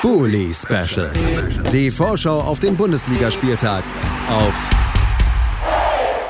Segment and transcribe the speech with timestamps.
[0.00, 1.10] Bully Special.
[1.72, 3.82] Die Vorschau auf den Bundesligaspieltag
[4.28, 4.54] auf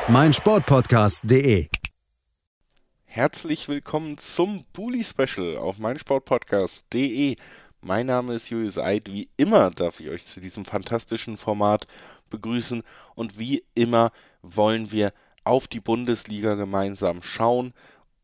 [0.08, 1.68] meinsportpodcast.de.
[3.04, 7.36] Herzlich willkommen zum Bully Special auf meinsportpodcast.de.
[7.82, 9.08] Mein Name ist Julius Eid.
[9.12, 11.86] Wie immer darf ich euch zu diesem fantastischen Format
[12.30, 12.82] begrüßen
[13.16, 15.12] und wie immer wollen wir
[15.44, 17.74] auf die Bundesliga gemeinsam schauen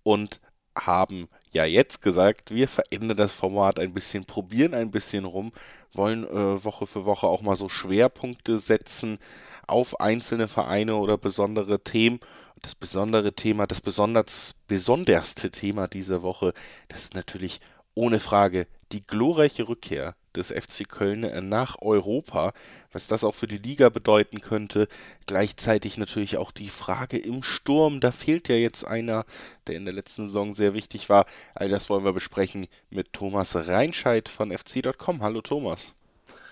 [0.05, 0.41] und
[0.75, 5.53] haben ja jetzt gesagt, wir verändern das Format ein bisschen, probieren ein bisschen rum,
[5.93, 9.18] wollen äh, Woche für Woche auch mal so Schwerpunkte setzen
[9.67, 12.21] auf einzelne Vereine oder besondere Themen.
[12.61, 16.54] Das besondere Thema, das besonders, besonderste Thema dieser Woche,
[16.89, 17.61] das ist natürlich
[17.95, 22.53] ohne Frage die glorreiche Rückkehr des FC Köln nach Europa,
[22.93, 24.89] was das auch für die Liga bedeuten könnte.
[25.27, 29.25] Gleichzeitig natürlich auch die Frage im Sturm, da fehlt ja jetzt einer,
[29.67, 31.27] der in der letzten Saison sehr wichtig war.
[31.55, 35.23] All das wollen wir besprechen mit Thomas Reinscheid von fc.com.
[35.23, 35.95] Hallo Thomas.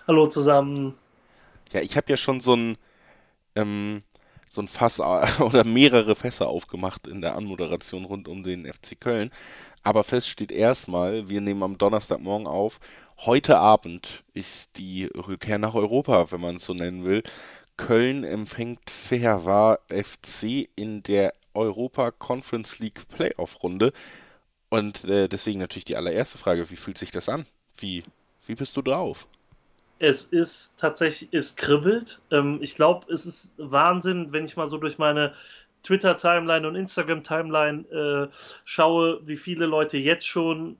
[0.07, 0.95] Hallo zusammen.
[1.73, 2.77] Ja, ich habe ja schon so ein
[3.55, 4.03] ähm,
[4.53, 5.01] so ein Fass
[5.41, 9.31] oder mehrere Fässer aufgemacht in der Anmoderation rund um den FC Köln.
[9.83, 12.79] Aber fest steht erstmal, wir nehmen am Donnerstagmorgen auf.
[13.19, 17.23] Heute Abend ist die Rückkehr nach Europa, wenn man es so nennen will.
[17.77, 23.93] Köln empfängt Fehervar FC in der Europa Conference League Playoff Runde.
[24.71, 27.47] Und äh, deswegen natürlich die allererste Frage, wie fühlt sich das an?
[27.77, 28.03] Wie,
[28.47, 29.27] wie bist du drauf?
[29.99, 32.21] Es ist tatsächlich, es kribbelt.
[32.31, 35.35] Ähm, ich glaube, es ist Wahnsinn, wenn ich mal so durch meine
[35.83, 40.77] Twitter-Timeline und Instagram-Timeline äh, schaue, wie viele Leute jetzt schon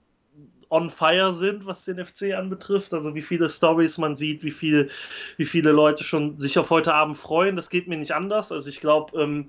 [0.73, 2.95] on fire sind, was den FC anbetrifft.
[2.95, 4.91] Also wie viele Stories man sieht, wie, viel,
[5.37, 7.57] wie viele Leute schon sich auf heute Abend freuen.
[7.57, 8.51] Das geht mir nicht anders.
[8.51, 9.49] Also ich glaube, ähm,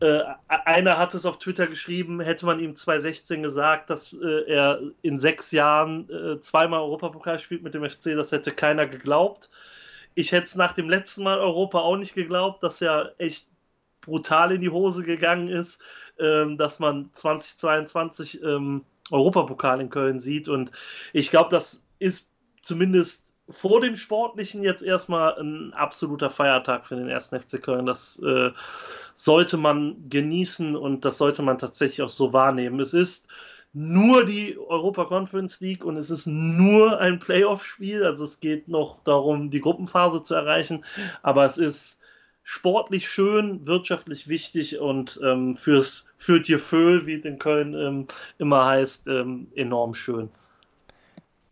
[0.00, 4.80] äh, einer hat es auf Twitter geschrieben, hätte man ihm 2016 gesagt, dass äh, er
[5.00, 9.48] in sechs Jahren äh, zweimal Europapokal spielt mit dem FC, das hätte keiner geglaubt.
[10.14, 13.46] Ich hätte es nach dem letzten Mal Europa auch nicht geglaubt, dass er echt
[14.02, 15.80] brutal in die Hose gegangen ist,
[16.18, 20.48] ähm, dass man 2022 ähm, Europapokal in Köln sieht.
[20.48, 20.70] Und
[21.12, 22.28] ich glaube, das ist
[22.60, 27.86] zumindest vor dem Sportlichen jetzt erstmal ein absoluter Feiertag für den ersten FC Köln.
[27.86, 28.50] Das äh,
[29.14, 32.80] sollte man genießen und das sollte man tatsächlich auch so wahrnehmen.
[32.80, 33.28] Es ist
[33.72, 38.04] nur die Europa Conference League und es ist nur ein Playoff-Spiel.
[38.04, 40.84] Also es geht noch darum, die Gruppenphase zu erreichen.
[41.22, 42.01] Aber es ist
[42.52, 48.66] sportlich schön, wirtschaftlich wichtig und ähm, fürs für Föhl, wie es in Köln ähm, immer
[48.66, 50.28] heißt, ähm, enorm schön.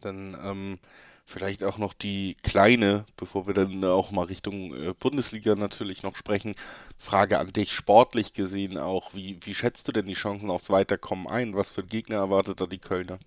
[0.03, 0.78] Dann ähm,
[1.25, 6.16] vielleicht auch noch die kleine, bevor wir dann auch mal Richtung äh, Bundesliga natürlich noch
[6.16, 6.55] sprechen,
[6.99, 11.28] Frage an dich, sportlich gesehen auch, wie, wie schätzt du denn die Chancen aufs Weiterkommen
[11.28, 11.56] ein?
[11.56, 13.19] Was für Gegner erwartet da die Kölner?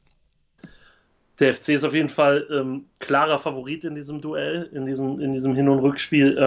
[1.39, 5.33] Der FC ist auf jeden Fall ähm, klarer Favorit in diesem Duell, in diesem, in
[5.33, 6.37] diesem Hin- und Rückspiel.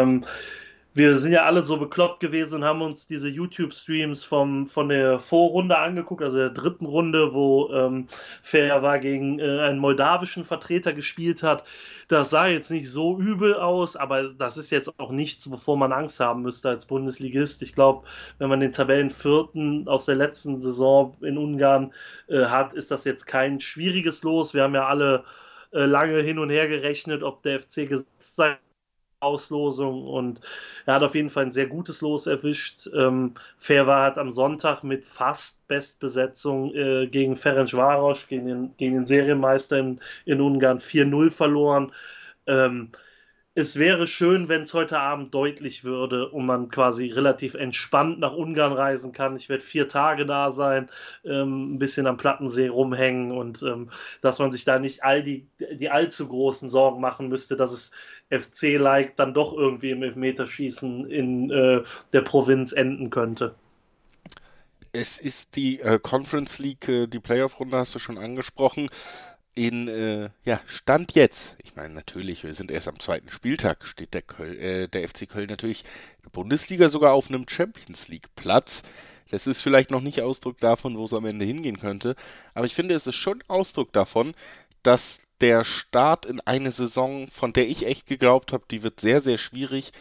[0.96, 5.76] Wir sind ja alle so bekloppt gewesen und haben uns diese YouTube-Streams von der Vorrunde
[5.76, 8.06] angeguckt, also der dritten Runde, wo ähm,
[8.40, 11.64] Fair war gegen äh, einen moldawischen Vertreter gespielt hat.
[12.08, 15.92] Das sah jetzt nicht so übel aus, aber das ist jetzt auch nichts, wovor man
[15.92, 17.60] Angst haben müsste als Bundesligist.
[17.60, 18.06] Ich glaube,
[18.38, 21.92] wenn man den Tabellenvierten aus der letzten Saison in Ungarn
[22.28, 24.54] äh, hat, ist das jetzt kein schwieriges Los.
[24.54, 25.24] Wir haben ja alle
[25.72, 28.56] äh, lange hin und her gerechnet, ob der FC gesetzt sein
[29.20, 30.40] Auslosung und
[30.84, 32.88] er hat auf jeden Fall ein sehr gutes Los erwischt.
[32.94, 39.06] Ähm, Ferva hat am Sonntag mit fast Bestbesetzung äh, gegen Ferencvaros, gegen den, gegen den
[39.06, 41.92] Serienmeister in, in Ungarn 4-0 verloren.
[42.46, 42.90] Ähm,
[43.56, 48.34] es wäre schön, wenn es heute Abend deutlich würde und man quasi relativ entspannt nach
[48.34, 49.34] Ungarn reisen kann.
[49.34, 50.90] Ich werde vier Tage da sein,
[51.24, 53.88] ähm, ein bisschen am Plattensee rumhängen und ähm,
[54.20, 57.92] dass man sich da nicht all die, die allzu großen Sorgen machen müsste, dass es
[58.28, 63.54] FC-like dann doch irgendwie im Elfmeterschießen in äh, der Provinz enden könnte.
[64.92, 68.90] Es ist die äh, Conference League, äh, die Playoff-Runde hast du schon angesprochen
[69.56, 74.14] in äh, ja, Stand jetzt, ich meine natürlich, wir sind erst am zweiten Spieltag, steht
[74.14, 75.82] der, Köl äh, der FC Köln natürlich
[76.18, 78.82] in der Bundesliga sogar auf einem Champions League Platz.
[79.30, 82.14] Das ist vielleicht noch nicht Ausdruck davon, wo es am Ende hingehen könnte,
[82.54, 84.34] aber ich finde, es ist schon Ausdruck davon,
[84.82, 89.20] dass der Start in eine Saison, von der ich echt geglaubt habe, die wird sehr,
[89.20, 89.92] sehr schwierig,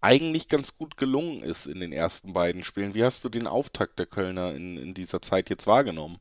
[0.00, 2.94] eigentlich ganz gut gelungen ist in den ersten beiden Spielen.
[2.94, 6.18] Wie hast du den Auftakt der Kölner in, in dieser Zeit jetzt wahrgenommen?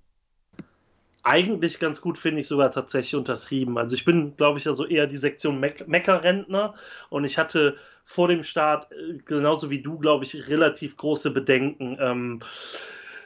[1.24, 3.78] Eigentlich ganz gut, finde ich sogar tatsächlich untertrieben.
[3.78, 6.76] Also ich bin, glaube ich, also eher die Sektion Me Meckerrentner
[7.10, 11.98] und ich hatte vor dem Start, äh, genauso wie du, glaube ich, relativ große Bedenken.
[12.00, 12.40] Ähm,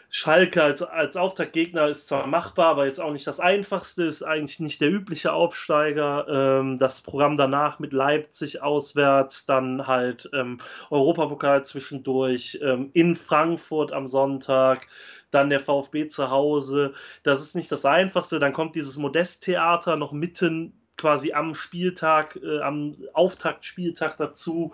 [0.10, 4.60] Schalke als, als Auftaktgegner ist zwar machbar, aber jetzt auch nicht das einfachste, ist eigentlich
[4.60, 6.26] nicht der übliche Aufsteiger.
[6.30, 10.60] Ähm, das Programm danach mit Leipzig auswärts, dann halt ähm,
[10.90, 14.88] Europapokal zwischendurch, ähm, in Frankfurt am Sonntag,
[15.32, 16.94] dann der VfB zu Hause.
[17.24, 18.40] Das ist nicht das einfachste.
[18.40, 24.74] Dann kommt dieses Modesttheater noch mitten quasi am Spieltag, äh, am Auftaktspieltag dazu.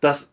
[0.00, 0.32] Das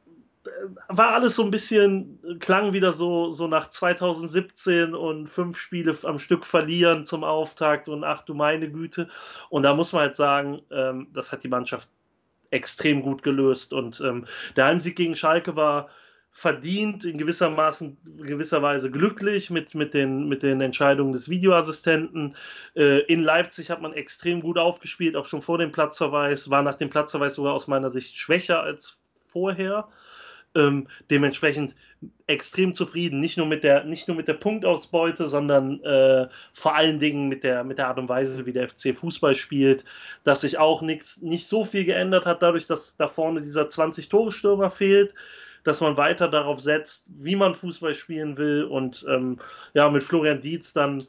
[0.87, 6.19] war alles so ein bisschen, klang wieder so, so nach 2017 und fünf Spiele am
[6.19, 9.09] Stück verlieren zum Auftakt und ach du meine Güte.
[9.49, 11.89] Und da muss man halt sagen, ähm, das hat die Mannschaft
[12.51, 13.73] extrem gut gelöst.
[13.73, 14.25] Und ähm,
[14.55, 15.89] der Heimsieg gegen Schalke war
[16.37, 17.49] verdient, in gewisser
[18.19, 22.35] gewisser Weise glücklich mit, mit, den, mit den Entscheidungen des Videoassistenten.
[22.75, 26.75] Äh, in Leipzig hat man extrem gut aufgespielt, auch schon vor dem Platzverweis, war nach
[26.75, 29.87] dem Platzverweis sogar aus meiner Sicht schwächer als vorher.
[30.55, 31.73] Ähm, dementsprechend
[32.27, 36.99] extrem zufrieden, nicht nur mit der, nicht nur mit der Punktausbeute, sondern äh, vor allen
[36.99, 39.85] Dingen mit der, mit der Art und Weise, wie der FC Fußball spielt,
[40.25, 44.69] dass sich auch nichts, nicht so viel geändert hat, dadurch, dass da vorne dieser 20-Tore-Stürmer
[44.69, 45.13] fehlt,
[45.65, 49.39] dass man weiter darauf setzt, wie man Fußball spielen will und ähm,
[49.73, 51.03] ja, mit Florian Dietz dann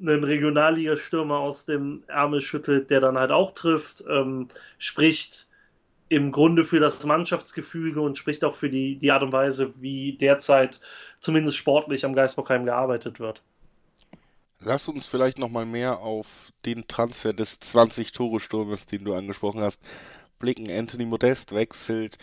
[0.00, 4.48] einen Regionalligastürmer aus dem Ärmel schüttelt, der dann halt auch trifft, ähm,
[4.78, 5.48] spricht
[6.08, 10.12] im Grunde für das Mannschaftsgefüge und spricht auch für die, die Art und Weise, wie
[10.12, 10.80] derzeit
[11.20, 13.42] zumindest sportlich am Geisbockheim gearbeitet wird.
[14.58, 19.80] Lass uns vielleicht nochmal mehr auf den Transfer des 20-Tore-Sturmes, den du angesprochen hast,
[20.38, 20.70] blicken.
[20.70, 22.18] Anthony Modest wechselt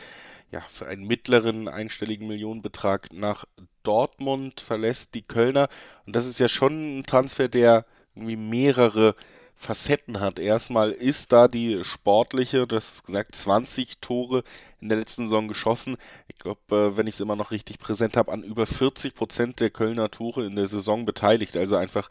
[0.52, 3.46] ja, für einen mittleren einstelligen Millionenbetrag nach
[3.84, 5.70] Dortmund, verlässt die Kölner.
[6.06, 7.86] Und das ist ja schon ein Transfer, der
[8.16, 9.16] irgendwie mehrere
[9.56, 10.40] Facetten hat.
[10.40, 14.44] Erstmal ist da die sportliche, das ist gesagt, 20 Tore
[14.80, 15.98] in der letzten Saison geschossen.
[16.30, 19.60] Ich glaube, äh, wenn ich es immer noch richtig präsent habe, an über 40 Prozent
[19.60, 21.58] der Kölner Tore in der Saison beteiligt.
[21.58, 22.10] Also einfach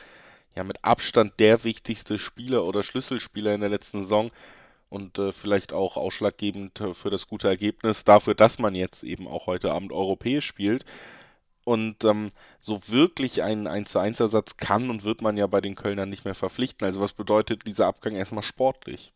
[0.54, 4.30] ja mit Abstand der wichtigste Spieler oder Schlüsselspieler in der letzten Saison
[4.90, 9.46] und äh, vielleicht auch ausschlaggebend für das gute Ergebnis dafür, dass man jetzt eben auch
[9.46, 10.84] heute Abend europäisch spielt.
[11.64, 15.60] Und ähm, so wirklich einen 1 zu 1 Ersatz kann und wird man ja bei
[15.60, 16.86] den Kölnern nicht mehr verpflichten.
[16.86, 19.12] Also was bedeutet dieser Abgang erstmal sportlich?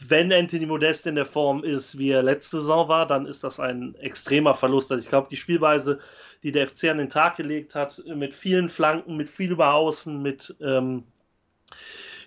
[0.00, 3.60] Wenn Anthony Modest in der Form ist, wie er letzte Saison war, dann ist das
[3.60, 4.90] ein extremer Verlust.
[4.90, 6.00] Also ich glaube, die Spielweise,
[6.42, 10.20] die der FC an den Tag gelegt hat, mit vielen Flanken, mit viel über Außen,
[10.20, 11.04] mit ähm,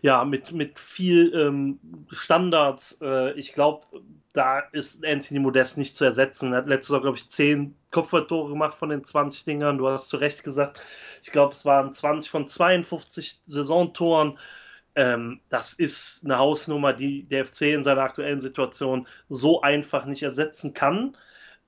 [0.03, 1.79] ja, mit, mit viel ähm,
[2.09, 2.97] Standards.
[3.01, 3.87] Äh, ich glaube,
[4.33, 6.51] da ist Anthony Modest nicht zu ersetzen.
[6.51, 9.77] Er hat letztes Jahr, glaube ich, 10 Kopfballtore gemacht von den 20 Dingern.
[9.77, 10.81] Du hast zu Recht gesagt,
[11.21, 14.37] ich glaube, es waren 20 von 52 Saisontoren.
[14.95, 20.23] Ähm, das ist eine Hausnummer, die der FC in seiner aktuellen Situation so einfach nicht
[20.23, 21.15] ersetzen kann.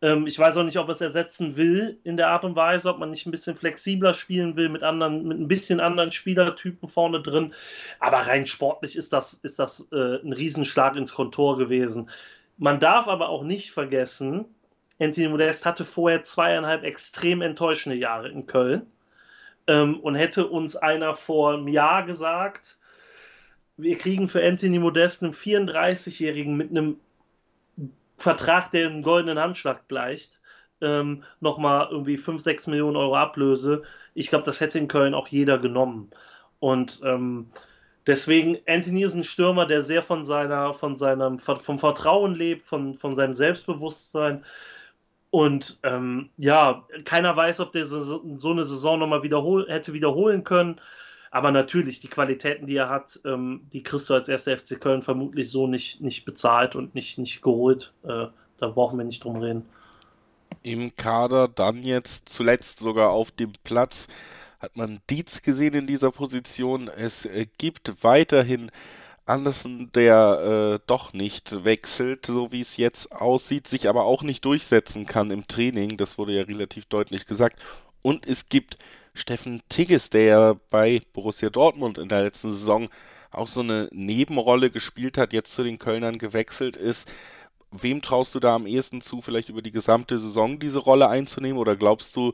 [0.02, 3.00] Ähm, ich weiß auch nicht, ob es ersetzen will in der Art und Weise, ob
[3.00, 7.22] man nicht ein bisschen flexibler spielen will mit anderen, mit ein bisschen anderen Spielertypen vorne
[7.22, 7.54] drin.
[8.00, 12.10] Aber rein sportlich ist das, ist das äh, ein Riesenschlag ins Kontor gewesen.
[12.58, 14.46] Man darf aber auch nicht vergessen,
[15.00, 18.86] Anthony Modest hatte vorher zweieinhalb extrem enttäuschende Jahre in Köln.
[19.68, 22.78] Ähm, und hätte uns einer vor einem Jahr gesagt,
[23.78, 27.00] wir kriegen für Anthony Modest einen 34-Jährigen mit einem
[28.18, 30.40] Vertrag, der im goldenen Handschlag gleicht,
[30.82, 33.84] ähm, nochmal irgendwie 5, 6 Millionen Euro Ablöse.
[34.14, 36.12] Ich glaube, das hätte in Köln auch jeder genommen.
[36.60, 37.48] Und ähm,
[38.08, 42.96] deswegen, Anthony ist ein Stürmer, der sehr von seiner, von seinem, vom Vertrauen lebt, von,
[42.96, 44.44] von seinem Selbstbewusstsein.
[45.32, 50.44] Und ähm, ja, keiner weiß, ob der so, so eine Saison nochmal wiederhol hätte wiederholen
[50.44, 50.80] können.
[51.36, 55.02] Aber natürlich, die Qualitäten, die er hat, ähm, die kriegst du als erster FC Köln
[55.02, 57.92] vermutlich so nicht, nicht bezahlt und nicht, nicht geholt.
[58.04, 58.28] Äh,
[58.58, 59.66] da brauchen wir nicht drum reden.
[60.64, 64.08] Im Kader dann jetzt zuletzt sogar auf dem Platz
[64.60, 66.88] hat man Dietz gesehen in dieser Position.
[66.88, 68.72] Es äh, gibt weiterhin
[69.26, 74.46] Anderson, der äh, doch nicht wechselt, so wie es jetzt aussieht, sich aber auch nicht
[74.46, 75.98] durchsetzen kann im Training.
[75.98, 77.60] Das wurde ja relativ deutlich gesagt.
[78.04, 78.76] Und es gibt
[79.16, 82.90] Steffen Tigges, der ja bei Borussia Dortmund in der letzten Saison
[83.32, 87.12] auch so eine Nebenrolle gespielt hat, jetzt zu den Kölnern gewechselt ist.
[87.72, 91.58] Wem traust du da am ehesten zu, vielleicht über die gesamte Saison diese Rolle einzunehmen?
[91.58, 92.34] Oder glaubst du,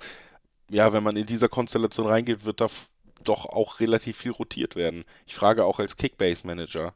[0.70, 2.68] ja, wenn man in dieser Konstellation reingeht, wird da
[3.22, 5.06] doch auch relativ viel rotiert werden?
[5.26, 6.94] Ich frage auch als Kickbase-Manager.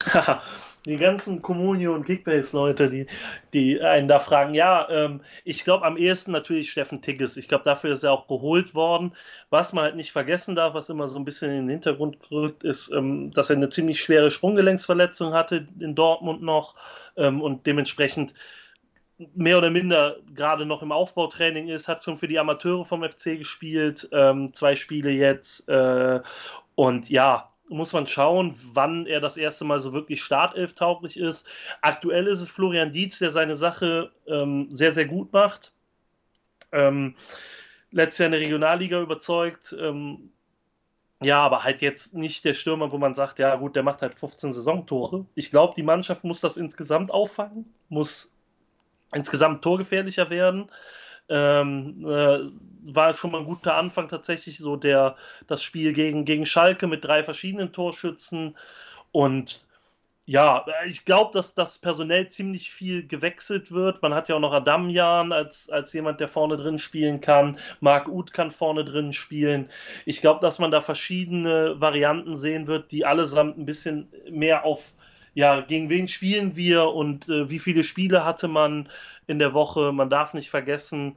[0.86, 3.06] die ganzen Communio und Kickbase-Leute, die,
[3.52, 7.36] die einen da fragen, ja, ähm, ich glaube am ehesten natürlich Steffen Tigges.
[7.36, 9.12] Ich glaube, dafür ist er auch geholt worden.
[9.50, 12.64] Was man halt nicht vergessen darf, was immer so ein bisschen in den Hintergrund gerückt
[12.64, 16.74] ist, ähm, dass er eine ziemlich schwere Sprunggelenksverletzung hatte in Dortmund noch
[17.16, 18.34] ähm, und dementsprechend
[19.34, 23.38] mehr oder minder gerade noch im Aufbautraining ist, hat schon für die Amateure vom FC
[23.38, 25.68] gespielt, ähm, zwei Spiele jetzt.
[25.68, 26.20] Äh,
[26.74, 31.46] und ja, muss man schauen, wann er das erste Mal so wirklich Startelf-tauglich ist.
[31.80, 35.72] Aktuell ist es Florian Dietz, der seine Sache ähm, sehr, sehr gut macht.
[36.72, 37.14] Ähm,
[37.90, 39.74] letztes Jahr in der Regionalliga überzeugt.
[39.78, 40.30] Ähm,
[41.22, 44.18] ja, aber halt jetzt nicht der Stürmer, wo man sagt, ja gut, der macht halt
[44.18, 45.24] 15 Saisontore.
[45.34, 48.33] Ich glaube, die Mannschaft muss das insgesamt auffangen, muss
[49.14, 50.70] insgesamt torgefährlicher werden.
[51.28, 52.40] Ähm, äh,
[52.92, 55.16] war schon mal ein guter Anfang tatsächlich so der
[55.46, 58.56] das Spiel gegen, gegen Schalke mit drei verschiedenen Torschützen
[59.10, 59.66] und
[60.26, 64.00] ja, ich glaube, dass das personell ziemlich viel gewechselt wird.
[64.00, 67.58] Man hat ja auch noch Adamjan als, als jemand, der vorne drin spielen kann.
[67.80, 69.68] Marc Uth kann vorne drin spielen.
[70.06, 74.94] Ich glaube, dass man da verschiedene Varianten sehen wird, die allesamt ein bisschen mehr auf,
[75.34, 78.88] ja, gegen wen spielen wir und äh, wie viele Spiele hatte man
[79.26, 79.92] in der Woche.
[79.92, 81.16] Man darf nicht vergessen,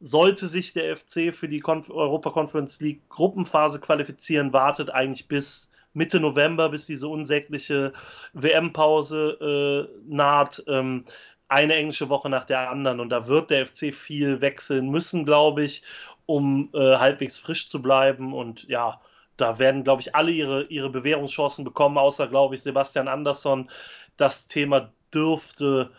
[0.00, 5.70] sollte sich der FC für die Conf Europa Conference League Gruppenphase qualifizieren, wartet eigentlich bis
[5.94, 7.92] Mitte November, bis diese unsägliche
[8.34, 10.62] WM-Pause äh, naht.
[10.68, 11.04] Ähm,
[11.48, 15.62] eine englische Woche nach der anderen und da wird der FC viel wechseln müssen, glaube
[15.62, 15.82] ich,
[16.26, 19.00] um äh, halbwegs frisch zu bleiben und ja,
[19.36, 23.70] da werden, glaube ich, alle ihre, ihre Bewährungschancen bekommen, außer, glaube ich, Sebastian Andersson.
[24.16, 25.90] Das Thema dürfte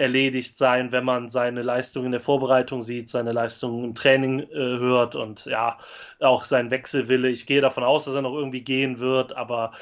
[0.00, 4.54] erledigt sein, wenn man seine Leistung in der Vorbereitung sieht, seine Leistung im Training äh,
[4.54, 5.76] hört und ja,
[6.20, 7.28] auch sein Wechselwille.
[7.28, 9.72] Ich gehe davon aus, dass er noch irgendwie gehen wird, aber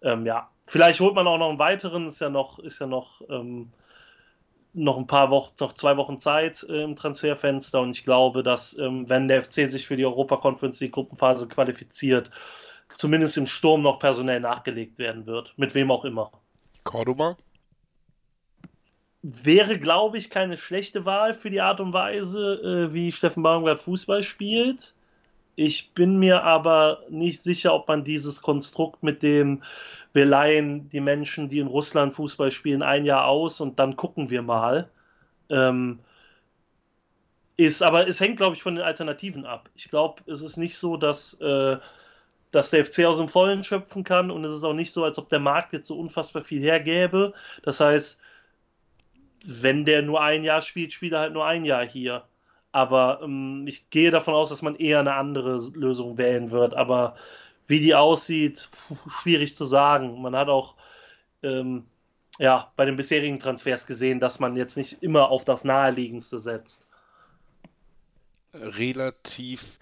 [0.00, 3.20] ähm, ja, vielleicht holt man auch noch einen weiteren, ist ja noch, ist ja noch,
[3.28, 3.70] ähm,
[4.76, 8.76] noch ein paar Wochen, noch zwei Wochen Zeit äh, im Transferfenster und ich glaube, dass
[8.78, 12.30] ähm, wenn der FC sich für die Europa Conference League Gruppenphase qualifiziert,
[12.96, 16.30] zumindest im Sturm noch personell nachgelegt werden wird, mit wem auch immer.
[16.84, 17.36] Cordoba?
[19.28, 23.80] wäre, glaube ich, keine schlechte Wahl für die Art und Weise, äh, wie Steffen Baumgart
[23.80, 24.94] Fußball spielt.
[25.56, 29.62] Ich bin mir aber nicht sicher, ob man dieses Konstrukt mit dem,
[30.16, 34.30] wir leihen die Menschen, die in Russland Fußball spielen, ein Jahr aus und dann gucken
[34.30, 34.88] wir mal.
[35.50, 36.00] Ähm,
[37.58, 39.68] ist, aber es hängt, glaube ich, von den Alternativen ab.
[39.74, 41.76] Ich glaube, es ist nicht so, dass, äh,
[42.50, 45.18] dass der FC aus dem Vollen schöpfen kann und es ist auch nicht so, als
[45.18, 47.34] ob der Markt jetzt so unfassbar viel hergäbe.
[47.62, 48.18] Das heißt,
[49.44, 52.24] wenn der nur ein Jahr spielt, spielt er halt nur ein Jahr hier.
[52.72, 56.74] Aber ähm, ich gehe davon aus, dass man eher eine andere Lösung wählen wird.
[56.74, 57.16] Aber
[57.66, 58.68] wie die aussieht,
[59.22, 60.20] schwierig zu sagen.
[60.20, 60.74] Man hat auch
[61.42, 61.86] ähm,
[62.38, 66.86] ja, bei den bisherigen Transfers gesehen, dass man jetzt nicht immer auf das Naheliegendste setzt.
[68.52, 69.78] Relativ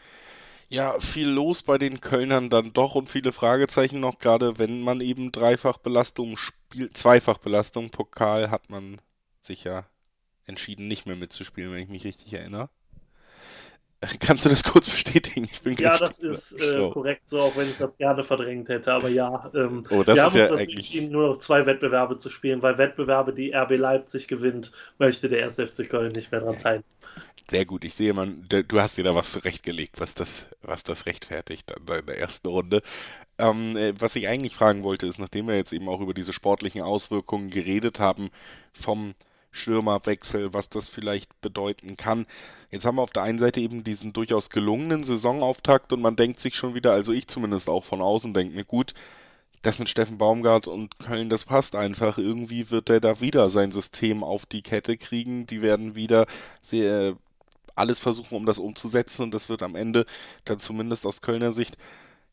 [0.69, 5.01] ja, viel los bei den Kölnern dann doch und viele Fragezeichen noch, gerade wenn man
[5.01, 9.01] eben Dreifachbelastung spielt, Zweifachbelastung, Pokal hat man
[9.41, 9.85] sich ja
[10.47, 12.71] entschieden, nicht mehr mitzuspielen, wenn ich mich richtig erinnere.
[14.21, 15.49] Kannst du das kurz bestätigen?
[15.53, 18.93] Ich bin ja, das ist äh, korrekt so, auch wenn ich das gerne verdrängt hätte.
[18.93, 22.31] Aber ja, ähm, oh, das wir haben ja uns eigentlich nur noch zwei Wettbewerbe zu
[22.31, 25.57] spielen, weil Wettbewerbe, die RB Leipzig gewinnt, möchte der 1.
[25.57, 26.85] FC Köln nicht mehr dran teilnehmen.
[27.51, 31.05] Sehr gut, ich sehe, man, du hast dir da was zurechtgelegt, was das, was das
[31.05, 32.81] rechtfertigt in der ersten Runde.
[33.37, 36.33] Ähm, äh, was ich eigentlich fragen wollte, ist, nachdem wir jetzt eben auch über diese
[36.33, 38.31] sportlichen Auswirkungen geredet haben,
[38.73, 39.15] vom
[39.55, 42.27] Stürmerwechsel, was das vielleicht bedeuten kann.
[42.71, 46.41] Jetzt haben wir auf der einen Seite eben diesen durchaus gelungenen Saisonauftakt und man denkt
[46.41, 48.95] sich schon wieder, also ich zumindest auch von außen denke mir, gut,
[49.63, 52.19] das mit Steffen Baumgart und Köln, das passt einfach.
[52.19, 55.47] Irgendwie wird er da wieder sein System auf die Kette kriegen.
[55.47, 56.27] Die werden wieder
[56.61, 57.17] sehr
[57.75, 60.07] alles versuchen, um das umzusetzen und das wird am Ende
[60.45, 61.77] dann zumindest aus Kölner Sicht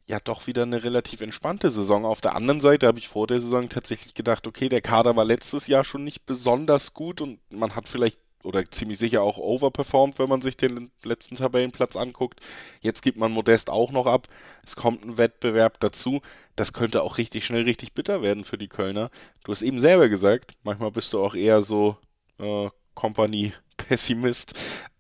[0.08, 2.06] ja doch wieder eine relativ entspannte Saison.
[2.06, 5.26] Auf der anderen Seite habe ich vor der Saison tatsächlich gedacht, okay, der Kader war
[5.26, 10.20] letztes Jahr schon nicht besonders gut und man hat vielleicht oder ziemlich sicher auch overperformed,
[10.20, 12.40] wenn man sich den letzten Tabellenplatz anguckt.
[12.82, 14.28] Jetzt gibt man Modest auch noch ab.
[14.66, 16.22] Es kommt ein Wettbewerb dazu.
[16.56, 19.10] Das könnte auch richtig schnell richtig bitter werden für die Kölner.
[19.44, 21.98] Du hast eben selber gesagt, manchmal bist du auch eher so
[22.40, 24.54] äh, Company-Pessimist.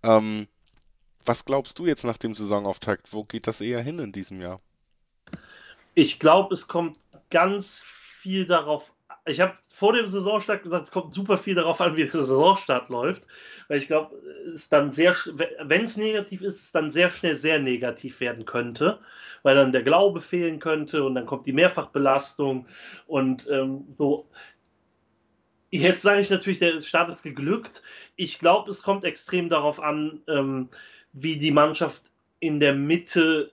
[0.03, 0.47] Ähm,
[1.25, 3.13] was glaubst du jetzt nach dem Saisonauftakt?
[3.13, 4.59] Wo geht das eher hin in diesem Jahr?
[5.93, 6.97] Ich glaube, es kommt
[7.29, 8.93] ganz viel darauf
[9.25, 12.89] ich habe vor dem Saisonstart gesagt, es kommt super viel darauf an, wie der Saisonstart
[12.89, 13.23] läuft,
[13.67, 14.15] weil ich glaube,
[14.55, 15.15] es dann sehr,
[15.61, 18.99] wenn es negativ ist, es dann sehr schnell sehr negativ werden könnte,
[19.43, 22.67] weil dann der Glaube fehlen könnte und dann kommt die Mehrfachbelastung
[23.07, 24.27] und ähm, so.
[25.73, 27.81] Jetzt sage ich natürlich, der Start ist geglückt.
[28.17, 30.67] Ich glaube, es kommt extrem darauf an, ähm,
[31.13, 33.51] wie die Mannschaft in der Mitte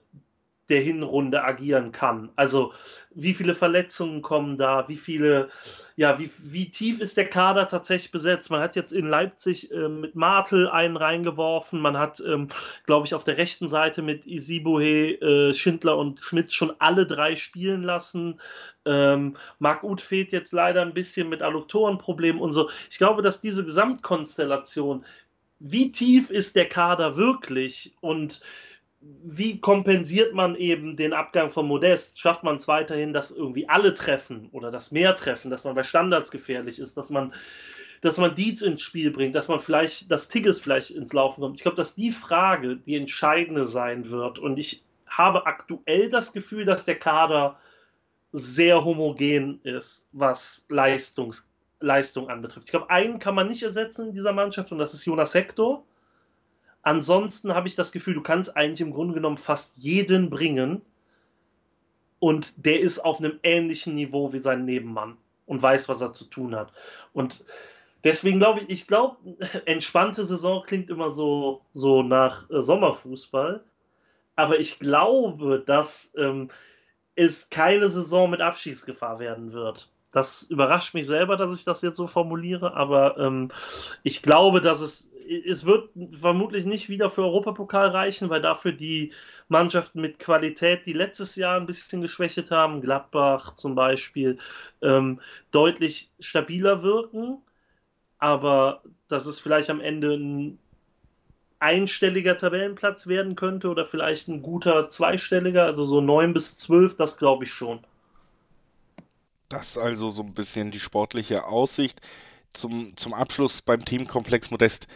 [0.69, 2.31] der Hinrunde agieren kann.
[2.35, 2.73] Also
[3.11, 5.49] wie viele Verletzungen kommen da, wie viele,
[5.95, 8.51] ja, wie, wie tief ist der Kader tatsächlich besetzt?
[8.51, 12.47] Man hat jetzt in Leipzig äh, mit Martel einen reingeworfen, man hat, ähm,
[12.85, 17.35] glaube ich, auf der rechten Seite mit Isibuhe, äh, Schindler und Schmitz schon alle drei
[17.35, 18.39] spielen lassen.
[18.85, 22.69] Ähm, Marc Uth fehlt jetzt leider ein bisschen mit Adduktorenproblemen und so.
[22.89, 25.03] Ich glaube, dass diese Gesamtkonstellation,
[25.59, 28.41] wie tief ist der Kader wirklich und
[29.01, 32.19] wie kompensiert man eben den Abgang von Modest?
[32.19, 35.83] Schafft man es weiterhin, dass irgendwie alle treffen oder dass mehr treffen, dass man bei
[35.83, 37.33] Standards gefährlich ist, dass man,
[38.01, 41.57] dass man Dietz ins Spiel bringt, dass man vielleicht, dass Tigges vielleicht ins Laufen kommt?
[41.57, 44.37] Ich glaube, dass die Frage die entscheidende sein wird.
[44.37, 47.57] Und ich habe aktuell das Gefühl, dass der Kader
[48.31, 51.49] sehr homogen ist, was Leistungs
[51.81, 52.67] Leistung anbetrifft.
[52.67, 55.85] Ich glaube, einen kann man nicht ersetzen in dieser Mannschaft und das ist Jonas Hector
[56.81, 60.81] Ansonsten habe ich das Gefühl, du kannst eigentlich im Grunde genommen fast jeden bringen
[62.19, 66.25] und der ist auf einem ähnlichen Niveau wie sein Nebenmann und weiß, was er zu
[66.25, 66.71] tun hat.
[67.13, 67.43] Und
[68.03, 69.17] deswegen glaube ich, ich glaube,
[69.65, 73.63] entspannte Saison klingt immer so, so nach äh, Sommerfußball,
[74.35, 76.49] aber ich glaube, dass ähm,
[77.15, 79.91] es keine Saison mit Abschießgefahr werden wird.
[80.11, 83.49] Das überrascht mich selber, dass ich das jetzt so formuliere, aber ähm,
[84.03, 89.13] ich glaube, dass es es wird vermutlich nicht wieder für Europapokal reichen, weil dafür die
[89.47, 94.37] Mannschaften mit Qualität, die letztes Jahr ein bisschen geschwächt haben, Gladbach zum Beispiel,
[94.81, 95.19] ähm,
[95.51, 97.41] deutlich stabiler wirken.
[98.17, 100.59] Aber dass es vielleicht am Ende ein
[101.59, 107.17] einstelliger Tabellenplatz werden könnte oder vielleicht ein guter zweistelliger, also so 9 bis 12, das
[107.17, 107.81] glaube ich schon.
[109.49, 112.01] Das also so ein bisschen die sportliche Aussicht.
[112.53, 114.87] Zum, zum Abschluss beim Teamkomplex Modest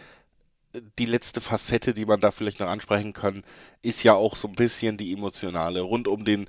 [0.98, 3.42] die letzte Facette, die man da vielleicht noch ansprechen kann,
[3.82, 5.80] ist ja auch so ein bisschen die emotionale.
[5.80, 6.46] Rund um den,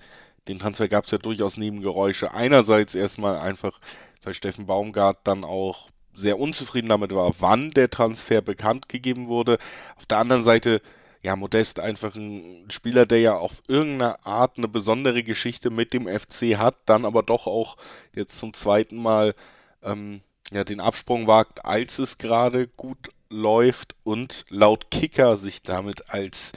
[0.47, 2.33] den Transfer gab es ja durchaus Nebengeräusche.
[2.33, 3.79] Einerseits erstmal einfach,
[4.23, 9.57] weil Steffen Baumgart dann auch sehr unzufrieden damit war, wann der Transfer bekannt gegeben wurde.
[9.97, 10.81] Auf der anderen Seite,
[11.21, 16.07] ja, Modest einfach ein Spieler, der ja auf irgendeine Art eine besondere Geschichte mit dem
[16.07, 17.77] FC hat, dann aber doch auch
[18.15, 19.35] jetzt zum zweiten Mal
[19.83, 26.09] ähm, ja, den Absprung wagt, als es gerade gut läuft und laut Kicker sich damit
[26.09, 26.51] als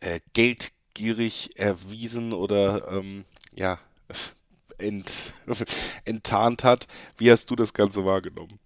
[0.00, 3.24] äh, geldgierig erwiesen oder ähm,
[3.54, 3.78] ja
[4.78, 5.32] ent,
[6.04, 6.86] enttarnt hat.
[7.16, 8.58] Wie hast du das Ganze wahrgenommen?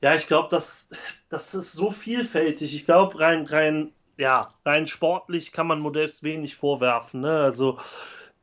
[0.00, 0.88] Ja, ich glaube, das,
[1.28, 2.74] das ist so vielfältig.
[2.74, 7.20] Ich glaube, rein, rein, ja, rein sportlich kann man Modest wenig vorwerfen.
[7.20, 7.40] Ne?
[7.40, 7.78] Also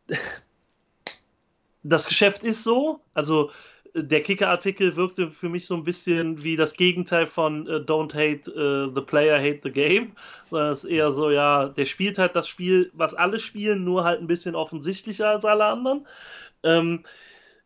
[1.84, 3.00] das Geschäft ist so.
[3.13, 3.52] Also
[3.95, 8.51] der Kicker-Artikel wirkte für mich so ein bisschen wie das Gegenteil von uh, Don't hate
[8.51, 10.12] uh, the player, hate the game.
[10.49, 14.03] Sondern es ist eher so, ja, der spielt halt das Spiel, was alle spielen, nur
[14.03, 16.05] halt ein bisschen offensichtlicher als alle anderen.
[16.63, 17.03] Ähm,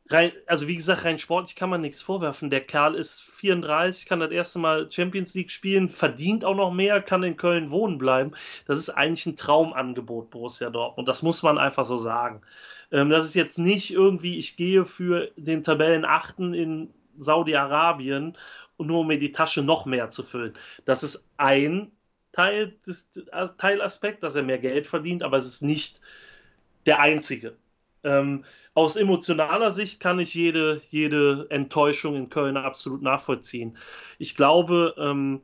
[0.10, 2.52] rein, also wie gesagt, rein sportlich kann man nichts vorwerfen.
[2.52, 7.02] Der Kerl ist 34, kann das erste Mal Champions League spielen, verdient auch noch mehr,
[7.02, 8.34] kann in Köln wohnen bleiben.
[8.68, 11.08] Das ist eigentlich ein Traumangebot, Borussia Dortmund.
[11.08, 12.42] Das muss man einfach so sagen.
[12.92, 18.38] Ähm, das ist jetzt nicht irgendwie, ich gehe für den Tabellenachten in Saudi-Arabien
[18.78, 20.54] nur um mir die Tasche noch mehr zu füllen.
[20.86, 21.92] Das ist ein
[22.32, 23.08] Teil des,
[23.58, 26.00] Teilaspekt, dass er mehr Geld verdient, aber es ist nicht
[26.86, 27.58] der einzige.
[28.04, 33.78] Ähm, aus emotionaler Sicht kann ich jede, jede Enttäuschung in Köln absolut nachvollziehen.
[34.20, 35.42] Ich glaube, ähm,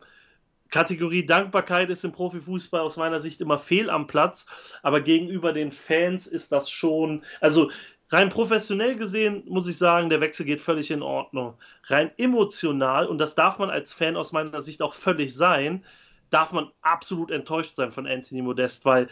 [0.76, 4.46] Kategorie Dankbarkeit ist im Profifußball aus meiner Sicht immer fehl am Platz,
[4.84, 7.72] aber gegenüber den Fans ist das schon, also
[8.10, 11.54] rein professionell gesehen muss ich sagen, der Wechsel geht völlig in Ordnung.
[11.86, 15.86] Rein emotional, und das darf man als Fan aus meiner Sicht auch völlig sein,
[16.30, 19.08] darf man absolut enttäuscht sein von Anthony Modest, weil,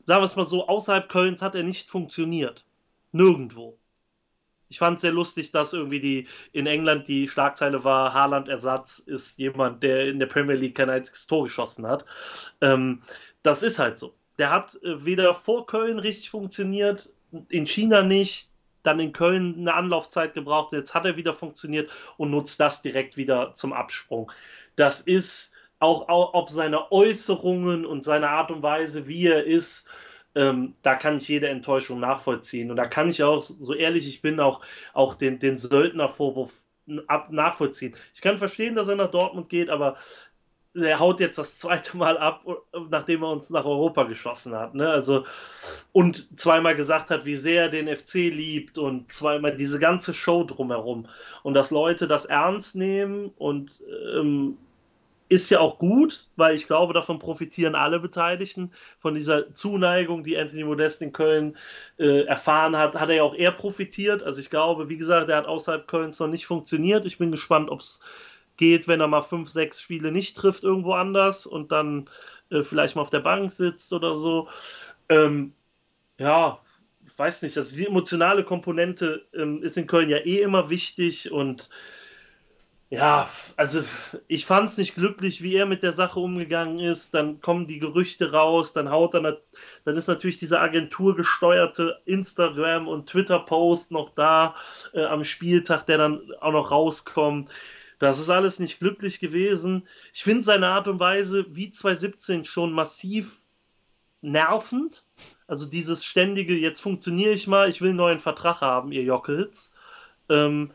[0.00, 2.66] sagen wir es mal so, außerhalb Kölns hat er nicht funktioniert.
[3.10, 3.79] Nirgendwo
[4.70, 9.36] ich fand es sehr lustig, dass irgendwie die in England die Schlagzeile war, Haaland-Ersatz ist
[9.38, 12.06] jemand, der in der Premier League kein einziges Tor geschossen hat.
[12.60, 13.02] Ähm,
[13.42, 14.14] das ist halt so.
[14.38, 17.12] Der hat äh, weder vor Köln richtig funktioniert,
[17.48, 18.50] in China nicht,
[18.82, 23.16] dann in Köln eine Anlaufzeit gebraucht, jetzt hat er wieder funktioniert und nutzt das direkt
[23.16, 24.30] wieder zum Absprung.
[24.76, 29.88] Das ist auch ob seine Äußerungen und seine Art und Weise, wie er ist,
[30.34, 32.70] ähm, da kann ich jede Enttäuschung nachvollziehen.
[32.70, 34.60] Und da kann ich auch, so ehrlich ich bin, auch,
[34.92, 36.64] auch den, den Söldnervorwurf
[37.30, 37.94] nachvollziehen.
[38.14, 39.96] Ich kann verstehen, dass er nach Dortmund geht, aber
[40.74, 42.44] er haut jetzt das zweite Mal ab,
[42.90, 44.74] nachdem er uns nach Europa geschossen hat.
[44.74, 44.88] Ne?
[44.88, 45.24] Also,
[45.92, 50.44] und zweimal gesagt hat, wie sehr er den FC liebt und zweimal diese ganze Show
[50.44, 51.06] drumherum.
[51.42, 53.82] Und dass Leute das ernst nehmen und
[54.14, 54.58] ähm,
[55.30, 58.72] ist ja auch gut, weil ich glaube, davon profitieren alle Beteiligten.
[58.98, 61.56] Von dieser Zuneigung, die Anthony Modest in Köln
[61.98, 64.24] äh, erfahren hat, hat er ja auch eher profitiert.
[64.24, 67.06] Also ich glaube, wie gesagt, er hat außerhalb Kölns noch nicht funktioniert.
[67.06, 68.00] Ich bin gespannt, ob es
[68.56, 72.10] geht, wenn er mal fünf, sechs Spiele nicht trifft irgendwo anders und dann
[72.50, 74.48] äh, vielleicht mal auf der Bank sitzt oder so.
[75.08, 75.54] Ähm,
[76.18, 76.60] ja,
[77.06, 81.30] ich weiß nicht, also die emotionale Komponente ähm, ist in Köln ja eh immer wichtig
[81.30, 81.70] und
[82.90, 83.84] ja, also
[84.26, 87.14] ich fand es nicht glücklich, wie er mit der Sache umgegangen ist.
[87.14, 89.38] Dann kommen die Gerüchte raus, dann haut er,
[89.84, 94.56] dann ist natürlich dieser agenturgesteuerte Instagram- und Twitter-Post noch da
[94.92, 97.48] äh, am Spieltag, der dann auch noch rauskommt.
[98.00, 99.86] Das ist alles nicht glücklich gewesen.
[100.12, 103.40] Ich finde seine Art und Weise wie 2017 schon massiv
[104.20, 105.04] nervend.
[105.46, 109.70] Also dieses ständige, jetzt funktioniere ich mal, ich will einen neuen Vertrag haben, ihr Jockels.
[110.28, 110.72] Ähm,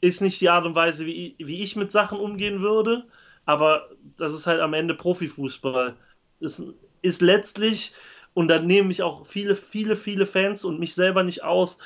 [0.00, 3.06] ist nicht die Art und Weise, wie, wie ich mit Sachen umgehen würde,
[3.44, 5.96] aber das ist halt am Ende Profifußball.
[6.40, 6.64] Es
[7.02, 7.92] ist letztlich,
[8.34, 11.78] und da nehme ich auch viele, viele, viele Fans und mich selber nicht aus,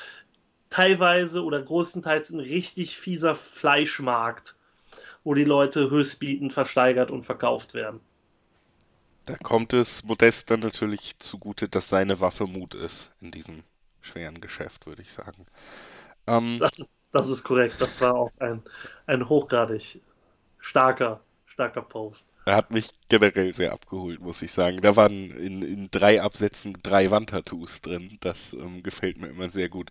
[0.70, 4.56] teilweise oder größtenteils ein richtig fieser Fleischmarkt,
[5.22, 8.00] wo die Leute höchstbietend versteigert und verkauft werden.
[9.26, 13.62] Da kommt es Modest dann natürlich zugute, dass seine Waffe Mut ist in diesem
[14.02, 15.46] schweren Geschäft, würde ich sagen.
[16.26, 17.76] Ähm, das, ist, das ist korrekt.
[17.78, 18.62] Das war auch ein,
[19.06, 20.00] ein hochgradig
[20.58, 22.26] starker, starker Post.
[22.46, 24.80] Er hat mich generell sehr abgeholt, muss ich sagen.
[24.82, 28.18] Da waren in, in drei Absätzen drei Wandtattoos drin.
[28.20, 29.90] Das ähm, gefällt mir immer sehr gut.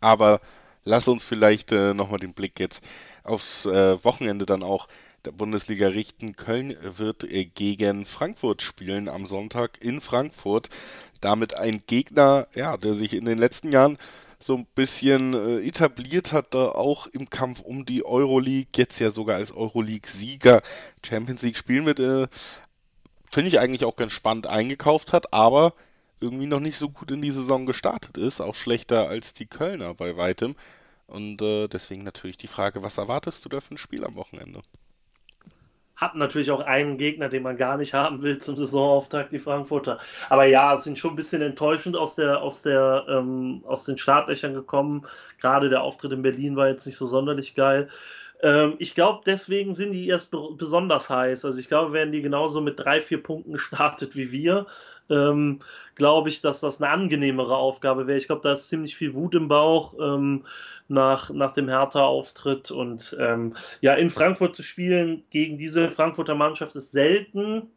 [0.00, 0.40] Aber
[0.84, 2.82] lass uns vielleicht äh, nochmal den Blick jetzt
[3.22, 4.88] aufs äh, Wochenende dann auch
[5.24, 6.34] der Bundesliga richten.
[6.34, 10.68] Köln wird äh, gegen Frankfurt spielen am Sonntag in Frankfurt.
[11.20, 13.96] Damit ein Gegner, ja, der sich in den letzten Jahren
[14.42, 19.10] so ein bisschen äh, etabliert hat, da auch im Kampf um die Euroleague, jetzt ja
[19.10, 20.62] sogar als Euroleague-Sieger
[21.04, 22.26] Champions League spielen wird, äh,
[23.30, 25.74] finde ich eigentlich auch ganz spannend eingekauft hat, aber
[26.20, 29.94] irgendwie noch nicht so gut in die Saison gestartet ist, auch schlechter als die Kölner
[29.94, 30.56] bei weitem.
[31.06, 34.62] Und äh, deswegen natürlich die Frage, was erwartest du da für ein Spiel am Wochenende?
[36.02, 39.98] Hat natürlich auch einen Gegner, den man gar nicht haben will zum Saisonauftakt, die Frankfurter.
[40.28, 44.52] Aber ja, sind schon ein bisschen enttäuschend aus, der, aus, der, ähm, aus den Startlöchern
[44.52, 45.06] gekommen.
[45.40, 47.88] Gerade der Auftritt in Berlin war jetzt nicht so sonderlich geil.
[48.42, 51.44] Ähm, ich glaube, deswegen sind die erst besonders heiß.
[51.44, 54.66] Also ich glaube, werden die genauso mit drei, vier Punkten gestartet wie wir
[55.10, 55.60] ähm,
[55.94, 58.18] glaube ich, dass das eine angenehmere Aufgabe wäre.
[58.18, 60.44] Ich glaube, da ist ziemlich viel Wut im Bauch ähm,
[60.88, 62.70] nach, nach dem Hertha-Auftritt.
[62.70, 67.70] Und ähm, ja, in Frankfurt zu spielen gegen diese Frankfurter Mannschaft ist selten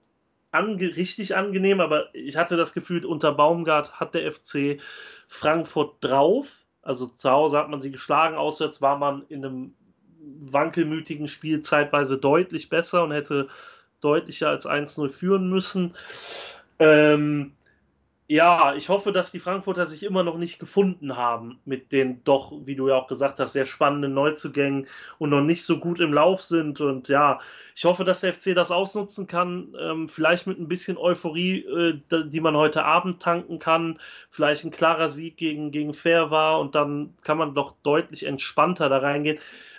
[0.56, 4.80] ange richtig angenehm, aber ich hatte das Gefühl, unter Baumgart hat der FC
[5.28, 6.66] Frankfurt drauf.
[6.82, 9.76] Also zu Hause hat man sie geschlagen, auswärts war man in einem
[10.40, 13.48] wankelmütigen Spiel zeitweise deutlich besser und hätte
[14.02, 15.94] deutlicher als 1-0 führen müssen.
[16.80, 17.56] Ähm,
[18.28, 22.54] ja, ich hoffe, dass die Frankfurter sich immer noch nicht gefunden haben mit den doch,
[22.66, 24.88] wie du ja auch gesagt hast, sehr spannenden Neuzugängen
[25.20, 26.82] und noch nicht so gut im Lauf sind.
[26.82, 27.40] Und ja,
[27.76, 29.76] ich hoffe, dass der FC das ausnutzen kann.
[29.80, 34.00] Ähm, vielleicht mit ein bisschen Euphorie, äh, die man heute Abend tanken kann.
[34.32, 38.90] Vielleicht ein klarer Sieg gegen, gegen Fair war und dann kann man doch deutlich entspannter
[38.90, 39.38] da reingehen.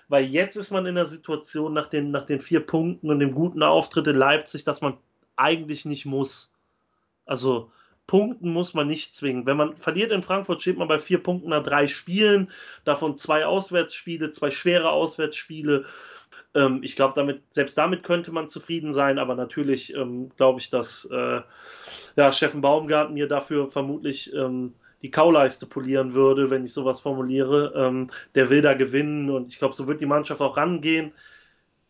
[0.08, 3.32] Weil jetzt ist man in der Situation nach den, nach den vier Punkten und dem
[3.34, 4.96] guten Auftritt in Leipzig, dass man
[5.34, 6.55] eigentlich nicht muss.
[7.26, 7.70] Also
[8.06, 9.46] Punkten muss man nicht zwingen.
[9.46, 12.50] Wenn man verliert in Frankfurt, steht man bei vier Punkten nach drei Spielen,
[12.84, 15.84] davon zwei Auswärtsspiele, zwei schwere Auswärtsspiele.
[16.54, 20.70] Ähm, ich glaube, damit, selbst damit könnte man zufrieden sein, aber natürlich ähm, glaube ich,
[20.70, 21.40] dass äh,
[22.16, 27.72] ja, Steffen Baumgart mir dafür vermutlich ähm, die Kauleiste polieren würde, wenn ich sowas formuliere.
[27.76, 31.12] Ähm, der will da gewinnen und ich glaube, so wird die Mannschaft auch rangehen.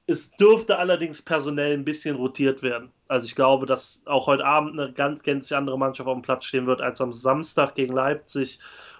[0.07, 2.93] Es dürfte allerdings personell ein bisschen rotiert werden.
[3.09, 6.45] Also ich glaube, dass auch heute Abend eine ganz gänzlich andere Mannschaft auf dem Platz
[6.45, 8.59] stehen wird als am Samstag gegen Leipzig.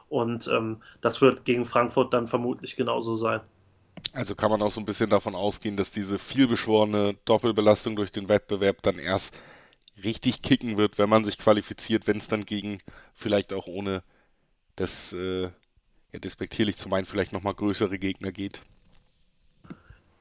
[0.09, 3.41] Und ähm, das wird gegen Frankfurt dann vermutlich genauso sein.
[4.13, 8.29] Also kann man auch so ein bisschen davon ausgehen, dass diese vielbeschworene Doppelbelastung durch den
[8.29, 9.37] Wettbewerb dann erst
[10.05, 12.79] richtig kicken wird, wenn man sich qualifiziert, wenn es dann gegen
[13.15, 14.03] vielleicht auch ohne
[14.77, 18.63] das äh, ja, despektierlich zu meinen, vielleicht nochmal größere Gegner geht.